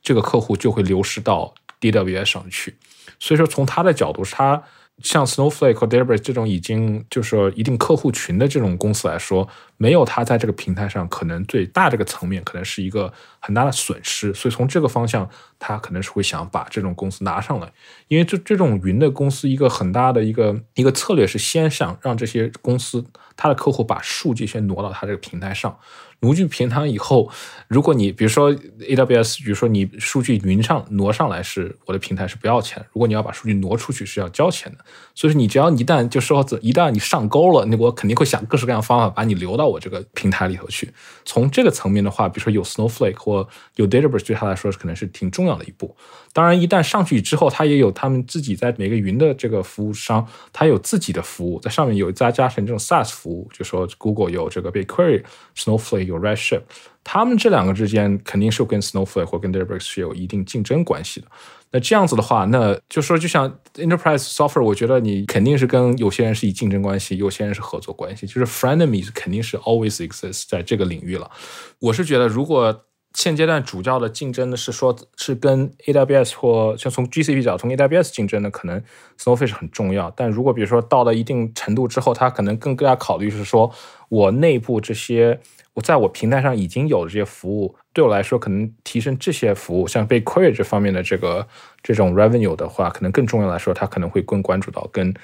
[0.02, 2.74] 这个客户就会流失到 AWS 上去。
[3.20, 4.60] 所以说，从他的角度，他。
[5.02, 14.32] 像 Snowflake 和 Databricks 这种已经就是说一定客户群的这种公司来说，没有它在这个平台上，可能最大这个层面可能是一个很大的损失。
[14.32, 15.28] 所以从这个方向，
[15.58, 17.70] 他可能是会想把这种公司拿上来，
[18.08, 23.04] 因为这这种云的公司一个很大的一个一个策略是先想让这些公司
[23.36, 25.78] 它的客户把数据先挪到它这个平台上。
[26.20, 27.30] 模具平摊以后，
[27.68, 34.84] 如果你比如说 AWS，比如说你数据云上挪上来是我的平台是不要钱，如果你要把数据挪出去是要交钱的。
[35.16, 40.92] 所以说你只要你一旦就说一旦你上钩了，那我肯定会想各式各样方法把你留到我这个平台里头去。
[41.24, 45.96] 从这个层面的话，比如说有 Snowflake 或有 Databricks，对他来说可能是挺重要的一步。
[46.34, 56.60] 当然，一旦上去之后，它也有他们自己在每个云的这个服务商，它有自己的服务，在上面有再加成这种 SaaS 服务，就说 Google 有这个 BigQuery，Snowflake 有 Redshift，
[57.08, 61.28] 他们这两个之间肯定是跟 Snowflake 或跟 Databricks 是有一定竞争关系的。
[61.70, 71.30] 那这样子的话，那就说就像 Enterprise Software，我觉得你肯定是跟有些人是以竞争关系，有些人是合作关系，就是 Frenemies 肯定是 always exists 在这个领域了。
[71.78, 72.82] 我是觉得如果。
[73.14, 78.78] 现阶段主要的竞争呢，是说，是跟 AWS 或像从 GCP 角从 AWS 竞争呢，可能
[79.18, 80.10] Snowflake 很重要。
[80.14, 83.72] 但如果比如说到了一定程度之后，它可能更更加考虑是说，
[84.10, 85.40] 我内部这些
[85.76, 91.46] 我在我平台上已经有的这些服务，对我来说可能提升这些服务，像被 query 这方面的这个
[91.82, 95.14] 这种 revenue 的话，可能更重要来说，它可能会更关注到跟。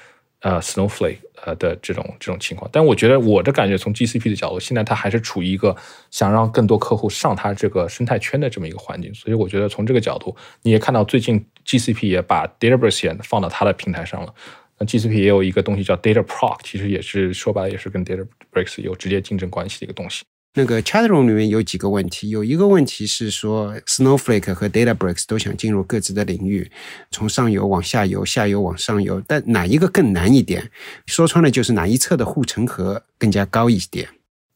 [0.44, 5.76] 呃，Snowflake 呃的这种这种情况，但我觉得我的感觉从 GCP 的角度，现在它还是处于一个
[6.10, 14.34] 想让更多客户上它这个生态圈的这么一个环境，所以我觉得从这个角度，你也看到最近 GCP 也把 Databricks 也放到它的平台上了。
[14.78, 20.24] 那 GCP 也有一个东西叫 Dataproc，其实也是说白了也是跟 Databricks 有直接竞争关系的一个东西。
[20.54, 26.70] 那个 chatroom 里面有几个问题，有一个问题是说，Snowflake 和 Databricks 都想进入各自的领域，
[27.10, 30.70] 从上游往下游，下游往上游，但哪一个更难一点？
[31.06, 34.06] 说穿了就是哪一侧的护城河更加高一点？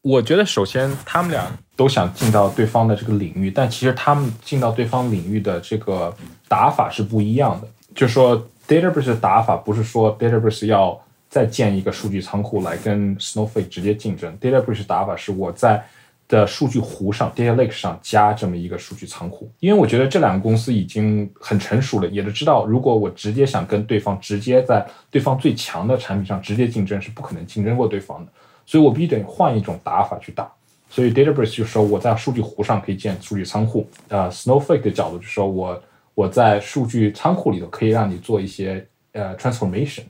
[0.03, 6.15] 我觉得首先他们俩都想进到对方的这个领域，但其实他们进到对方领域的这个
[6.47, 7.67] 打法是不一样的。
[7.95, 11.03] 就说 Databricks 的打法不是说 Databricks 要。
[11.37, 14.35] 再建一个数据仓库来跟 Snowflake 直接竞争。
[14.39, 15.83] Databricks 打法是我在
[16.27, 28.31] 的数据湖上 Data Lake 上加这么一个数据仓库，因为我觉得这两个公司已经很成熟了，也都知道如果我直接想跟对方直接在对方最强的产品上直接竞争，是不可能竞争过对方的，
[28.65, 30.51] 所以我必须得换一种打法去打。
[30.89, 35.79] 所以 Databricks 就说我在数据湖上可以建数据仓库，呃，Snowflake 的角度就说我
[36.15, 40.01] 我在数据仓库里头可以让你做一些呃 transformation。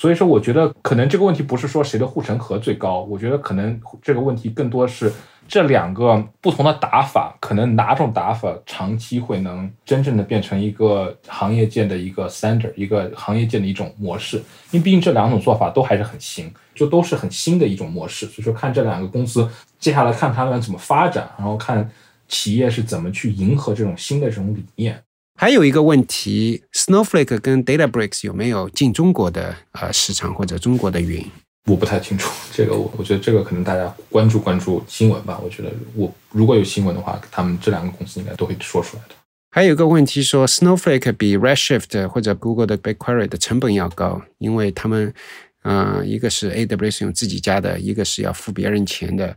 [0.00, 5.12] 所以说，我觉得可能这个问题不是说谁的护城河最高，我觉得可能这个问题更多是
[5.48, 14.36] 这两个不同的打法，可能哪种打法长期会能真正的变成一个行业界的一个 standard，一个行业界的一种模式。
[14.70, 18.24] 因为毕竟这两种做法都还是很新，就都是很新的一种模式。
[18.26, 21.90] 所以说，看这两个公司接下来看他们怎么发展，然后看
[22.28, 25.02] 企业是怎么去迎合这种新的这种理念。
[25.40, 31.24] 还有一个问题，Snowflake 跟 Databricks 有没有进中国的呃市场或者中国的云？
[31.66, 35.38] 我不太清楚这个，我我觉得这个可能大家关注关注新闻吧。
[35.38, 39.14] 我觉得我如果有新闻的话，他们这两个公司应该都会说出来的。
[39.52, 45.14] 还有一个问题说，Snowflake 比 Redshift 或者 Google 的 BigQuery 的成本要高，因为他们，
[45.62, 49.36] 呃，一个是 AWS 用自己家的，一个是要付别人钱的。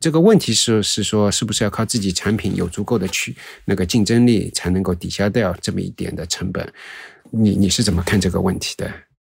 [0.00, 3.36] 这个问题是是说，是不是要靠自己产品有足够的去
[3.66, 6.72] 那个竞争力，才能够抵消掉这么一点的成本？
[7.30, 8.90] 你你是怎么看这个问题的？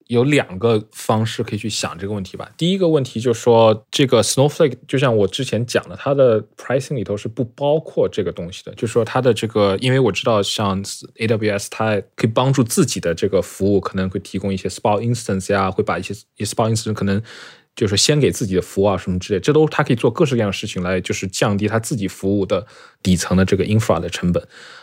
[0.09, 2.51] 有两个方式可以去想这个问题吧。
[2.57, 8.73] 第一个问题就是说，这个 Snowflake 就像我之前讲的，它的 pricing 里头是不包括这个东西的。
[8.75, 17.21] 就是说，它的这个，因为我知道像 AWS，它可以帮助自己的这个服务，可能会提供一些 Spot Instance 呀，会把一些 Spot Instance 可能
[17.77, 22.67] 就是先给自己的服务啊什么之类，这都他可以做各式各样的事情来，就是降低他自己服务的
[23.03, 24.43] 底层的这个 infra 的成本。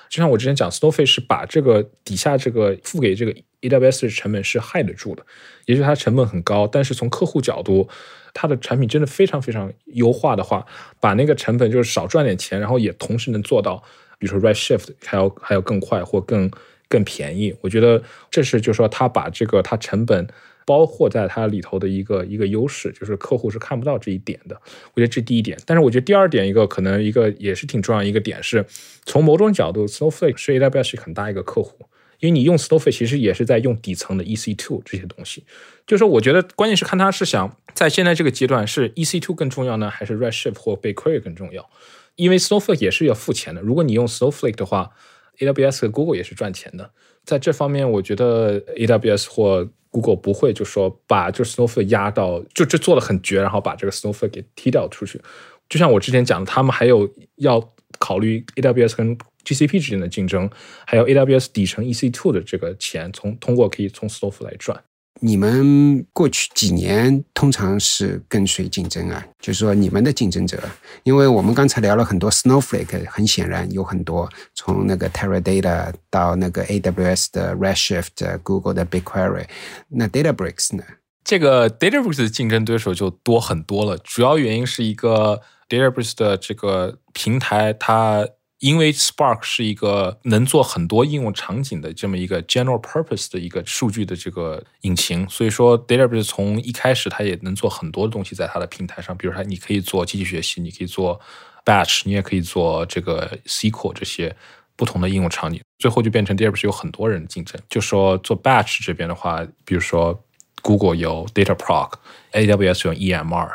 [0.09, 5.25] 就像我之前讲，Snowflake 是把这个底下这个付给这个 AWS 的成本是害得住的，
[5.65, 7.89] 也就是它成本很高，但是从客户角度，
[8.31, 10.63] 它的产品真的非常非常优化的话，
[10.99, 13.83] 把那个成本就是少赚点钱，然后也同时能做到，
[14.19, 16.51] 比如说 Redshift 还要还要更快或更
[16.87, 17.55] 更便宜。
[17.61, 20.27] 我觉得这是就是说他把这个它成本。
[20.65, 24.59] 包括在它里头的一个一个优势，就是客户是看不到这一点的。
[24.93, 28.65] 我觉得这第一点，但是我觉得第二点一个可能一个也是挺重要一个点是，
[29.05, 31.85] 从某种角度，Snowflake 是 AWS 很大一个客户，
[32.19, 35.43] 因为你用 Snowflake 其实也是在用底层的 EC2 这些东西。
[35.85, 41.69] 就是说，我觉得关键是看他是想在现在这个阶段是 EC2 更重要呢，还是 Redshift 或 BigQuery 更重要？
[42.15, 43.61] 因为 Snowflake 也是要付钱的。
[43.61, 44.91] 如果你用 Snowflake 的话
[45.39, 46.91] ，AWS 和 Google 也是赚钱的。
[47.25, 55.21] 在这方面，我觉得 AWS 或 Google 不会就说把就 Snowflake 压到就就做的很绝，然后把这个 Snowflake 给踢掉出去。
[55.69, 60.49] 就像我之前讲的，他们还有要考虑 AWS 跟 GCP 之间的竞争，
[60.85, 64.83] 还有 AWS 底层 E C Two 的这个钱，从通过可以从 Snowflake 来赚。
[65.19, 69.25] 你们过去几年通常是跟谁竞争啊？
[69.39, 70.61] 就是说你们的竞争者，
[71.03, 79.45] 因为我们刚才聊了很多 Snowflake，很显然有很多从那个 Teradata 到那个 AWS 的 Redshift、Google 的 BigQuery，
[79.89, 80.83] 那 Databricks 呢？
[81.23, 83.97] 这个 Databricks 的竞争对手就多很多了。
[83.99, 88.27] 主要原因是一个 Databricks 的这个平台，它。
[88.63, 101.19] 因为 Spark 是一个能做很多应用场景的这么一个 general purpose 的一个数据的这个引擎，所以说 Database 从一开始它也能做很多东西在它的平台上，比如说你可以做机器学习，你可以做
[101.65, 104.33] batch，你也可以做这个 SQL 这些
[104.77, 107.61] 不同的应用场景，最后就变成 Database 有很多人竞争。
[107.69, 110.23] 就说做 batch 这边的话，比如说
[110.61, 113.49] Google 有 DataProc，AWS 用 EMR，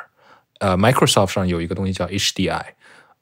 [0.59, 2.63] 呃，Microsoft 上有一个东西叫 HDI。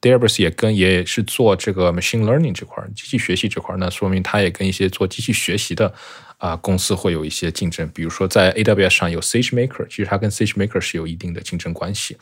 [0.01, 5.91] Databricks 也跟也是做这个 machine learning 这块机器学习这块那说明它也跟一些做机器学习的
[6.37, 7.89] 啊公司会有一些竞争。
[7.89, 12.15] 比如说在 AWS 上有 SageMaker，其实它跟 SageMaker 是有一定的竞争关系。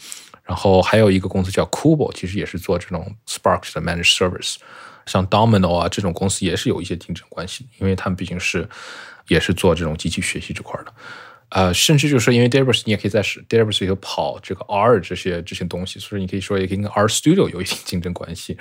[0.43, 4.55] 然后还有一个公司叫 Kubo，其实也是做这种 Spark 的 managed service。
[5.05, 8.67] 像 Domino 啊这种公司也是有一些竞争关系，因为他们毕竟是
[9.27, 10.93] 也是做这种机器学习这块的。
[11.49, 18.57] 呃，甚至就是说因为 Databricks 你也可以在 Databricks 里头跑这个 R 这些这些东西，所以你可以说也可以跟 R Studio 有一定竞争关系。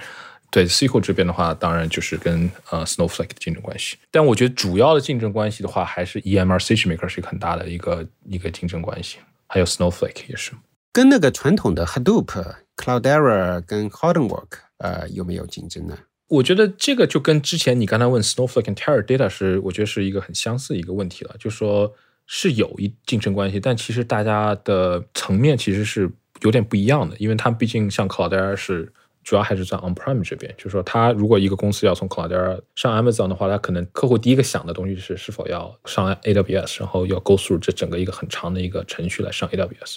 [0.51, 3.97] 对 SQL 这边的话，当然就是跟呃 Snowflake 的竞争关系。
[4.13, 9.19] 但我觉得主要的竞争关系的话，还是 EMR SageMaker 是一个很大的一个一个竞争关系，
[9.49, 10.53] 还有 Snowflake 也是。
[10.93, 15.99] 跟那个传统的 Hadoop、Cloudera 跟 Hortonwork 呃有没有竞争呢？
[16.29, 21.93] 我觉得这个就跟之前你刚才问 Snowflake 跟 Teradata 是，我觉得是一个很相似的一个问题了，就说。
[22.27, 26.11] 是有一竞争关系，但其实大家的层面其实是
[26.43, 39.97] 有点不一样的，因为它毕竟像 Cloudera 是主要还是在 On-prem 这边，就是说，它如果一个公司要从 Cloudera 上 Amazon 的话，它可能客户第一个想的东西是是否要上 AWS，然后要 go through 这整个一个很长的一个程序来上 AWS，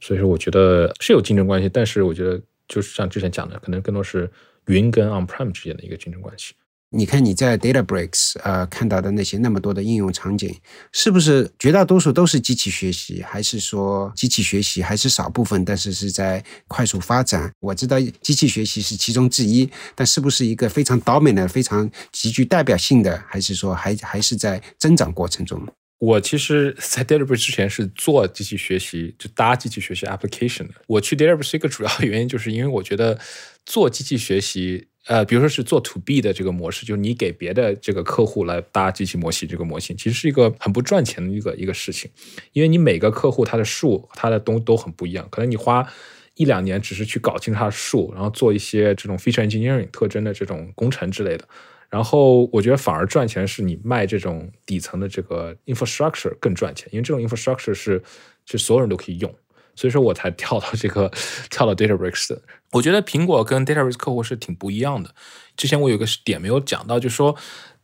[0.00, 4.30] 所以说我觉得是有竞争关系，但是我觉得就是像之前讲的，可能更多是
[4.66, 6.54] 云跟 On-prem 之间的一个竞争关系。
[6.96, 10.56] 你看你在 Databricks 呃看到的那些那么多的应用场景，
[10.92, 17.52] 是不是绝大多数都是机器学习，还是说机器学习还是少部分，但是是在快速发展？
[17.58, 25.60] 我知道机器学习是其中之一，但是不是一个非常 dominant、非常极具代表性的，还是说还还是在增长过程中？
[25.98, 30.74] 我其实，在 Databricks 之前是做机器学习，就搭机器学习 application 的。
[30.86, 33.18] 我去 Databricks 一个主要原因，就是因为我觉得
[33.66, 34.86] 做机器学习。
[35.06, 42.10] 呃，比如说是做 to B 的这个模式，就是你给别的这个客户来搭机器模型，这个模型其实是一个很不赚钱的一个一个事情，
[42.52, 45.86] 因为你每个客户他的数，他的东都很不一样，可能你花
[46.36, 51.46] 一两年只是去搞清他的数，然后做一些这种 feature engineering 特征的这种工程之类的，
[51.90, 58.02] 然后我觉得反而赚钱是你卖这种底层的这个 infrastructure 更赚钱，因为这种 infrastructure 是
[58.46, 59.32] 是所有人都可以用，
[59.76, 61.10] 所以说我才跳到这个
[61.50, 62.40] 跳到 Databricks 的。
[62.74, 65.14] 我觉得苹果跟 Databricks 客户是挺不一样的。
[65.56, 67.34] 之前我有个点没有讲到，就是说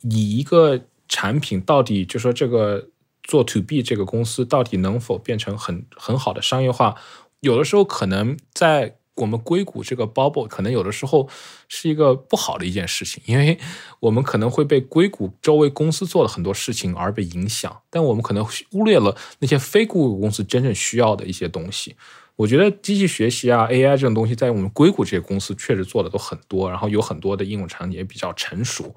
[0.02, 2.88] 你一个产品到底，就说这个
[3.22, 6.96] 做 To B 这个公司到底能否变成很很好的商业化，
[7.40, 8.96] 有的时候可能在。
[9.16, 11.28] 我们硅谷这个 bubble 可能有的时候
[11.68, 13.58] 是一个不好的一件事情，因为
[13.98, 21.96] 我们可能会被硅谷周围公司做了很多事情而被影响，但我们可能忽略了那些非硅谷公司真正需要的一些东西。
[22.40, 28.94] 我觉得机器学习啊，AI 这种东西在我们硅谷这些公司确实做的都很多，然后有很多的应用场景也比较成熟。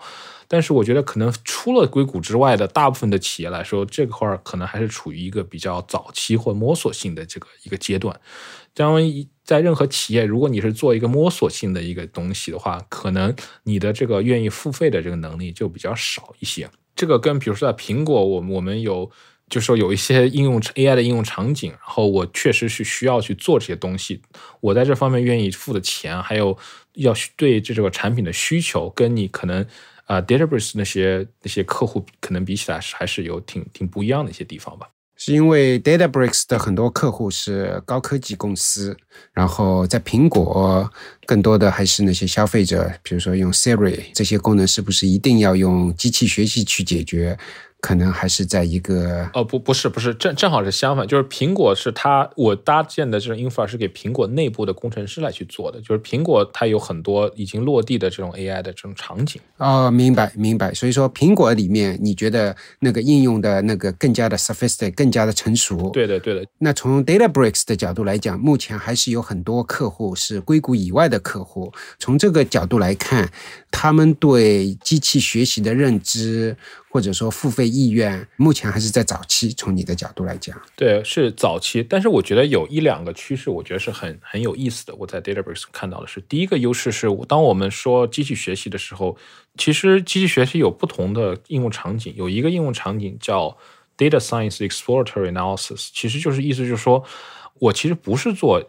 [0.48, 8.18] 但是我觉得可能除了硅谷之外的大部分的企业来说，这块儿可能还是处于一个比较早期或摸索性的这个一个阶段。
[8.74, 16.70] 将一在任何企业，如果你是做一个摸索性的一个东西的话，可能你的这个愿意付费的这个能力就比较少一些。
[16.96, 19.12] 这个跟比如说在苹果，我我们有，
[19.50, 24.22] 就说有一些应用 AI 的应用场景，然后我确实是需要去做这些东西，
[24.62, 26.58] 我在这方面愿意付的钱，还有
[26.94, 29.64] 要对这个产品的需求，跟你可能
[30.06, 34.88] 啊 Databricks 那些那些客户可能比起来是，还是有挺挺不一样的一些地方吧。
[35.16, 38.98] 是因为 Databricks 的很多客户是高科技公司，
[39.32, 40.92] 然后在苹果
[41.28, 47.38] 更多的还是那些消费者，比如说用 Siri 这些功能，是不是一定要用机器学习去解决？
[47.84, 60.74] 可能还是在一个哦不不是不是正正好是相反，就是苹果是它我搭建的这种 infra 是给苹果内部的工程师来去做的，就是苹果它有很多已经落地的这种 AI 的这种场景哦，明白明白。
[60.74, 65.90] 所以说苹果里面你觉得那个应用的那个更加的 sophisticated，更加的成熟？
[65.90, 66.46] 对的对的。
[66.60, 71.74] 那从 DataBricks 的角度来讲，目前还是有很多客户是硅谷以外的客户。
[72.00, 73.30] 从这个角度来看，
[73.70, 76.56] 他们对机器学习的认知。
[76.94, 79.52] 或者说付费意愿，目前还是在早期。
[79.52, 81.82] 从你的角度来讲，对，是早期。
[81.82, 84.94] 但是我觉得有一两个趋势，我觉得是很很有意思的。
[84.94, 89.18] 我在 Databricks 看到的是，第一个优势是，当我们说机器学习的时候，
[89.58, 92.14] 其实机器学习有不同的应用场景。
[92.16, 93.58] 有一个应用场景叫
[93.98, 97.04] Data Science Exploratory Analysis，其实就是意思就是说，
[97.56, 98.64] 我其实不是做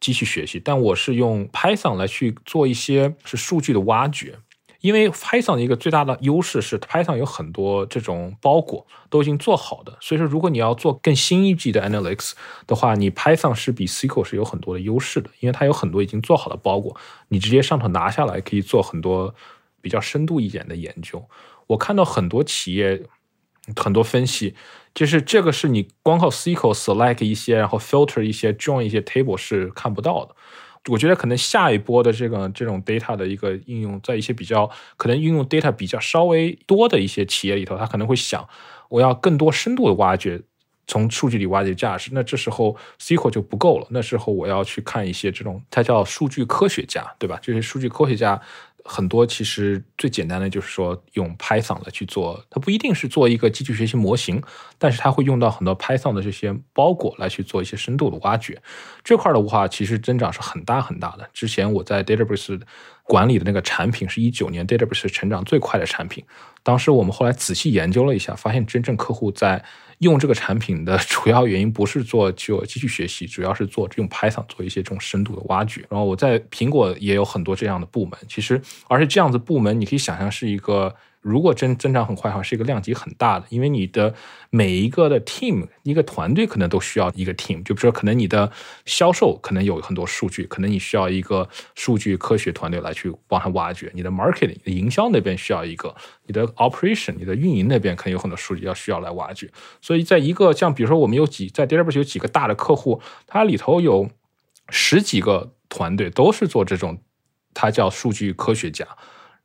[0.00, 4.36] 机器学习，但我是用 Python 来去做一些是数据的挖掘。
[4.80, 12.32] 因为 Python 的一个最大的优势是，Python 有很多这种包裹都已经做好的，所以说如果你要做更新一季的 Analytics
[12.66, 16.96] 的话，你 Python 是比 SQL 是有很多的优势的，因为它有很多已经做好的包裹，
[17.28, 19.34] 你直接上头拿下来可以做很多
[19.80, 21.28] 比较深度一点的研究。
[21.66, 23.02] 我看到很多企业
[23.76, 24.54] 很多分析，
[24.94, 30.34] 就是这个是你光靠 SQL select 一些，然后 filter 一些，join 一些 table 是看不到的。
[30.88, 38.48] 我觉得可能下一波的这个这种 data 的一个应用，在一些比较可能应用 data 比较稍微多的一些企业里头，他可能会想，
[38.88, 40.40] 我要更多深度的挖掘，
[40.86, 42.10] 从数据里挖掘价值。
[42.12, 47.38] 那这时候 SQL 就不够了，那时候我要去看一些这种，它叫数据科学家，对吧？
[47.42, 48.40] 这些数据科学家。
[48.84, 54.42] 很多其实最简单的就是说用 Python 来去做，它不一定是做一个机器学习模型，
[54.78, 58.60] 但是它会用到很多 Python 的这些包裹来去做一些深度的挖掘。
[59.04, 61.28] 这块的话，其实增长是很大很大的。
[61.32, 62.60] 之前我在 Databricks
[63.02, 66.24] 管理的那个产品是一九年 Databricks 成长最快的产品，
[66.62, 69.64] 当时我们后来仔细研究了一下，发现真正客户在。
[69.98, 75.84] 用这个产品的主要原因不是做就继续学习，主要是做用 Python 做一些这种深度的挖掘。
[75.90, 80.94] 然后我在苹果也有很多这样的部门，其实而且这样子部门你可以想象是一个。
[81.20, 84.14] 如果真增长很快的话，是一个量级很大的，因为你的
[84.50, 88.50] 每一个的 team 一个团队可能都需要一个 team，就比如说可能你的
[88.84, 95.94] 销售可能有很多数据，可能你需要一个数据科学团队来去帮他挖掘；你的 marketing 营销那边需要一个，
[96.26, 99.50] 你的 operation 你的运营那边可能有很多数据要需要来挖掘。
[99.80, 104.08] 所以在一个像比如说我们有几在 Databricks 有几个大的客户，它里头有
[104.68, 107.02] 十几个团队都是做这种，
[107.52, 108.86] 它叫数据科学家。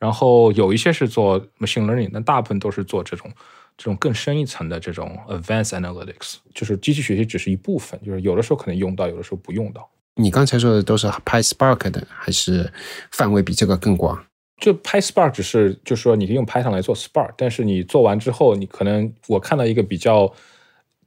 [0.04, 3.32] 然后有一些是做 machine learning，但大部分都是做这种
[3.78, 9.90] 这种更深一层的这种 advanced analytics，就是机器学习只是一部分，就是有的时候可能用到，有的时候不用到。
[10.16, 12.70] 你刚才说的都是 PySpark 的，还是
[13.12, 14.22] 范围比这个更广？
[14.58, 20.30] 就 PySpark 只是就是说你可以用 Python 来做 Spark，但是你做完之后，你可能我看到一个比较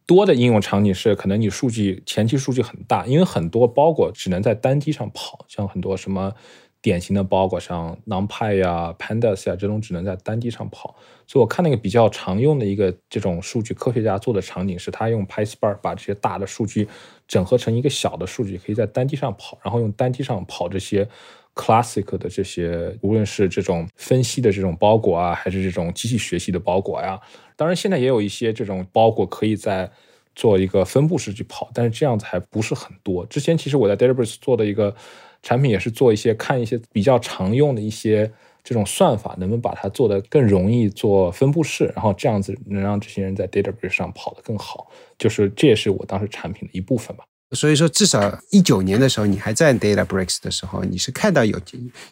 [0.06, 6.32] 多的应用场景是，可能你数据前期数据很大，因为很多包裹只能在单机上跑，像很多什么。
[6.86, 10.94] 典型的包裹像，NumPy 呀、Pandas 呀这种只能在单机上跑，
[11.26, 16.86] 所以我看那个比较常用的一个这种数据科学家做的场景是，他用 PySpark 把这些大的数据
[17.26, 21.08] 整合成一个小的数据，可以在单机上跑，然后用单机上跑这些
[21.56, 27.20] classic 的这些，无论是这种分析的这种包裹啊，还是这种机器学习的包裹呀。
[27.56, 29.90] 当然，现在也有一些这种包裹可以在
[30.36, 33.26] 做一个分布式去跑，但是这样子还不是很多。
[33.26, 34.94] 之前其实我在 Databricks 做的一个
[35.46, 38.28] 产品也是做一些看一些比较常用的一些
[38.64, 44.88] 这种算法，能不能把它做得更容易做分布式，然后这样子能让这些人在 database 上跑得更好。
[45.16, 47.24] 就是这也是我当时产品的一部分吧。
[47.52, 51.60] 所以说，至少一九年的时候，你还在 DataBricks 的时候，你是看到有，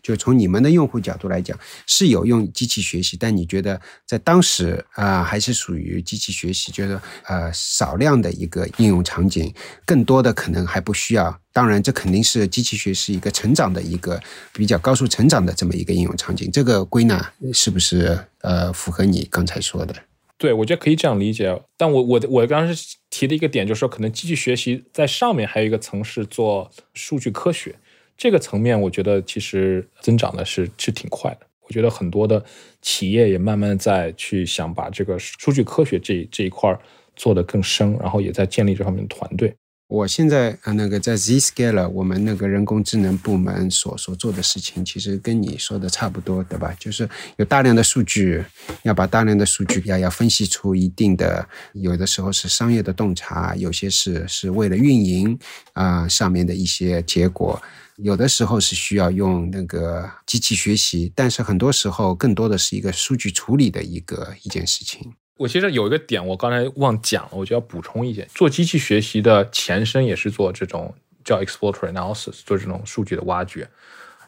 [0.00, 9.52] 就从你们的用户角度来讲，是有用机器学习，但你觉得在当时啊，还是属于机器学习，觉得呃少量的一个应用场景，
[9.84, 11.36] 更多的可能还不需要。
[11.52, 14.20] 当然，这肯定是机器学习一个成长的一个
[14.52, 16.50] 比较高速成长的这么一个应用场景。
[16.52, 19.94] 这个归纳是不是呃符合你刚才说的？
[20.36, 21.62] 对，我觉得可以这样理解。
[21.76, 27.72] 但我我我刚刚是提的一个点，就是说，可能机器学习在上面还有一个层是做数据科学，
[28.16, 31.46] 这个层面，我觉得其实增长的是是挺快的。
[31.60, 32.44] 我觉得很多的
[32.82, 36.80] 企业也慢慢在去想把这个数据科学这这一块儿
[37.14, 39.54] 做得更深，然后也在建立这方面的团队。
[39.86, 46.74] 我现在呃那个在 Zscaler 我们那个人工智能部门所所做的事情，其实跟你说的差不多，对吧？
[46.80, 48.42] 就是有大量的数据，
[48.82, 55.38] 要把大量的数据要要分析出一定的，有的时候是商业的洞察，有些是是为了运营
[55.74, 57.60] 啊上面的一些结果，
[57.96, 65.12] 有的时候是需要用那个机器学习，但是很多时候更多的是一个数据处理的一个一件事情。
[65.36, 68.28] 我其实有一个点，我刚才忘讲了，我就要补充一点。
[68.34, 73.68] 做机器学习的前身也是做这种叫 exploratory analysis，做这种数据的挖掘。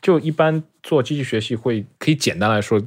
[0.03, 2.83] 就一般做机器学习会可以简单来说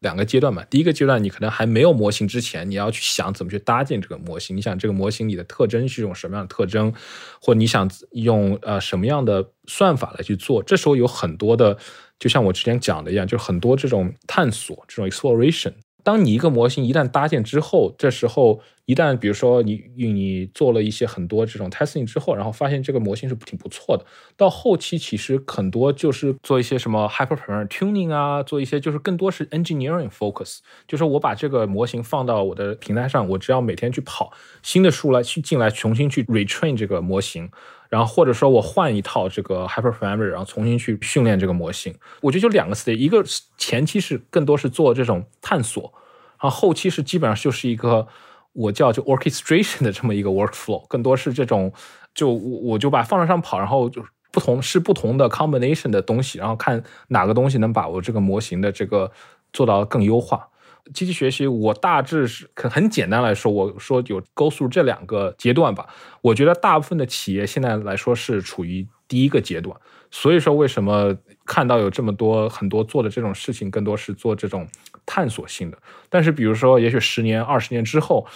[0.00, 0.64] 两个阶段嘛。
[0.64, 4.56] 第一个阶段，你可能还没有模型之前，你要去想怎么去搭建这个模型。
[4.56, 6.92] 你想这个模型里的特征是一种什么样的特征，
[7.40, 10.62] 或你想用呃什么样的算法来去做。
[10.62, 11.78] 这时候有很多的，
[12.18, 15.72] 就像我之前讲的一样，就很多这种探索，这种 exploration。
[16.02, 24.04] 当你一个模型一旦搭建之后，这时候一旦比如说你你做了一些很多这种 testing 之后，然后发现这个模型是挺不错的，
[24.36, 34.32] 到后期其实很多就是做一些什么 hyperparameter tuning 啊，做一些就是更多是 engineering focus，就是我把这个模型放到我的平台上，我只要每天去跑
[34.62, 37.50] 新的数来去进来重新去 retrain 这个模型。
[37.90, 41.94] 然后或者说我换一套这个 hyperparameter，然后重新去训练这个模型。
[42.22, 43.22] 我觉得就两个 stage，一个
[43.58, 45.92] 前期是更多是做这种探索，
[46.40, 48.06] 然后后期是基本上就是一个
[48.52, 51.72] 我叫就 orchestration 的这么一个 workflow，更多是这种
[52.14, 59.10] 就我我就把放在上跑，然后就不同是不同的 combination 的东西，然后看哪个东西能把我这个模型的这个
[59.52, 60.48] 做到更优化。
[60.92, 65.86] 机器学习，我大致是很很简单来说，我说有高速这两个阶段吧。
[66.20, 69.76] 我觉得大部分的企业现在来说是处于第一个阶段，
[70.10, 74.68] 所以说为什么看到有这么多很多做的这种事情，更多是做这种
[75.04, 75.78] 探索性的。
[76.08, 78.26] 但是比如说，也许十年、二十年之后。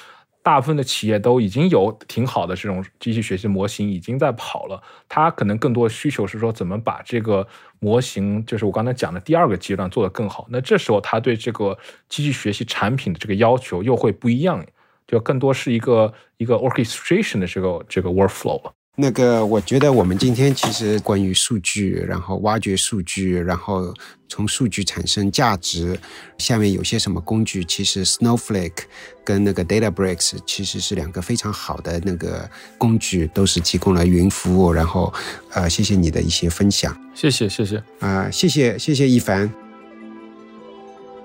[0.45, 7.49] 大部分的企业都已经有挺好的这种机器学习模型已经在跑了，它可能更多的需求是说怎么把这个
[7.81, 10.47] 模型，就是我刚才讲的第二个阶段做得更好。
[10.51, 11.77] 那这时候它对这个
[12.11, 14.63] 机器学习产品的这个要求又会不一样，
[15.07, 18.75] 就更多是一个一个 orchestration 的这个这个 workflow 了。
[18.97, 23.93] 那个，我觉得我们今天其实关于数据，然后挖掘数据，然后
[24.29, 25.99] 从数据产生价值，
[26.39, 27.65] 下面有些什么工具？
[27.65, 28.85] 其实 Snowflake
[29.25, 34.73] 跟那个 DataBricks 其实是两个非常好的那个工具，都是提供了云服务。
[34.73, 35.13] 然后，
[35.51, 39.53] 呃，谢谢你的一些分享，谢谢谢谢啊，谢谢谢谢一凡。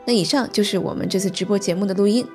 [0.08, 2.26] 那以上就是我们这次直播节目的录音。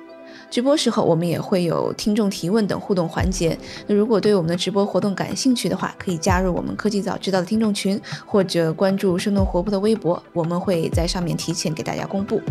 [0.49, 3.57] 直播时候，我们也会有听众提问等互动环节。
[3.87, 12.41] 那如果对我们的直播活动感兴趣的话，可以加入我们科技早知道的听众群，或者关注生动活泼的微博，我们会在上面提前给大家公布。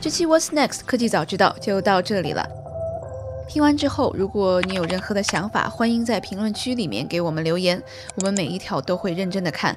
[0.00, 2.44] 这期 What's Next 科技早知道就到这里了。
[3.48, 7.80] 听完之后，如果你有任何的想法，欢迎在评论区里面给我们留言，
[8.16, 9.76] 我们每一条都会认真的看。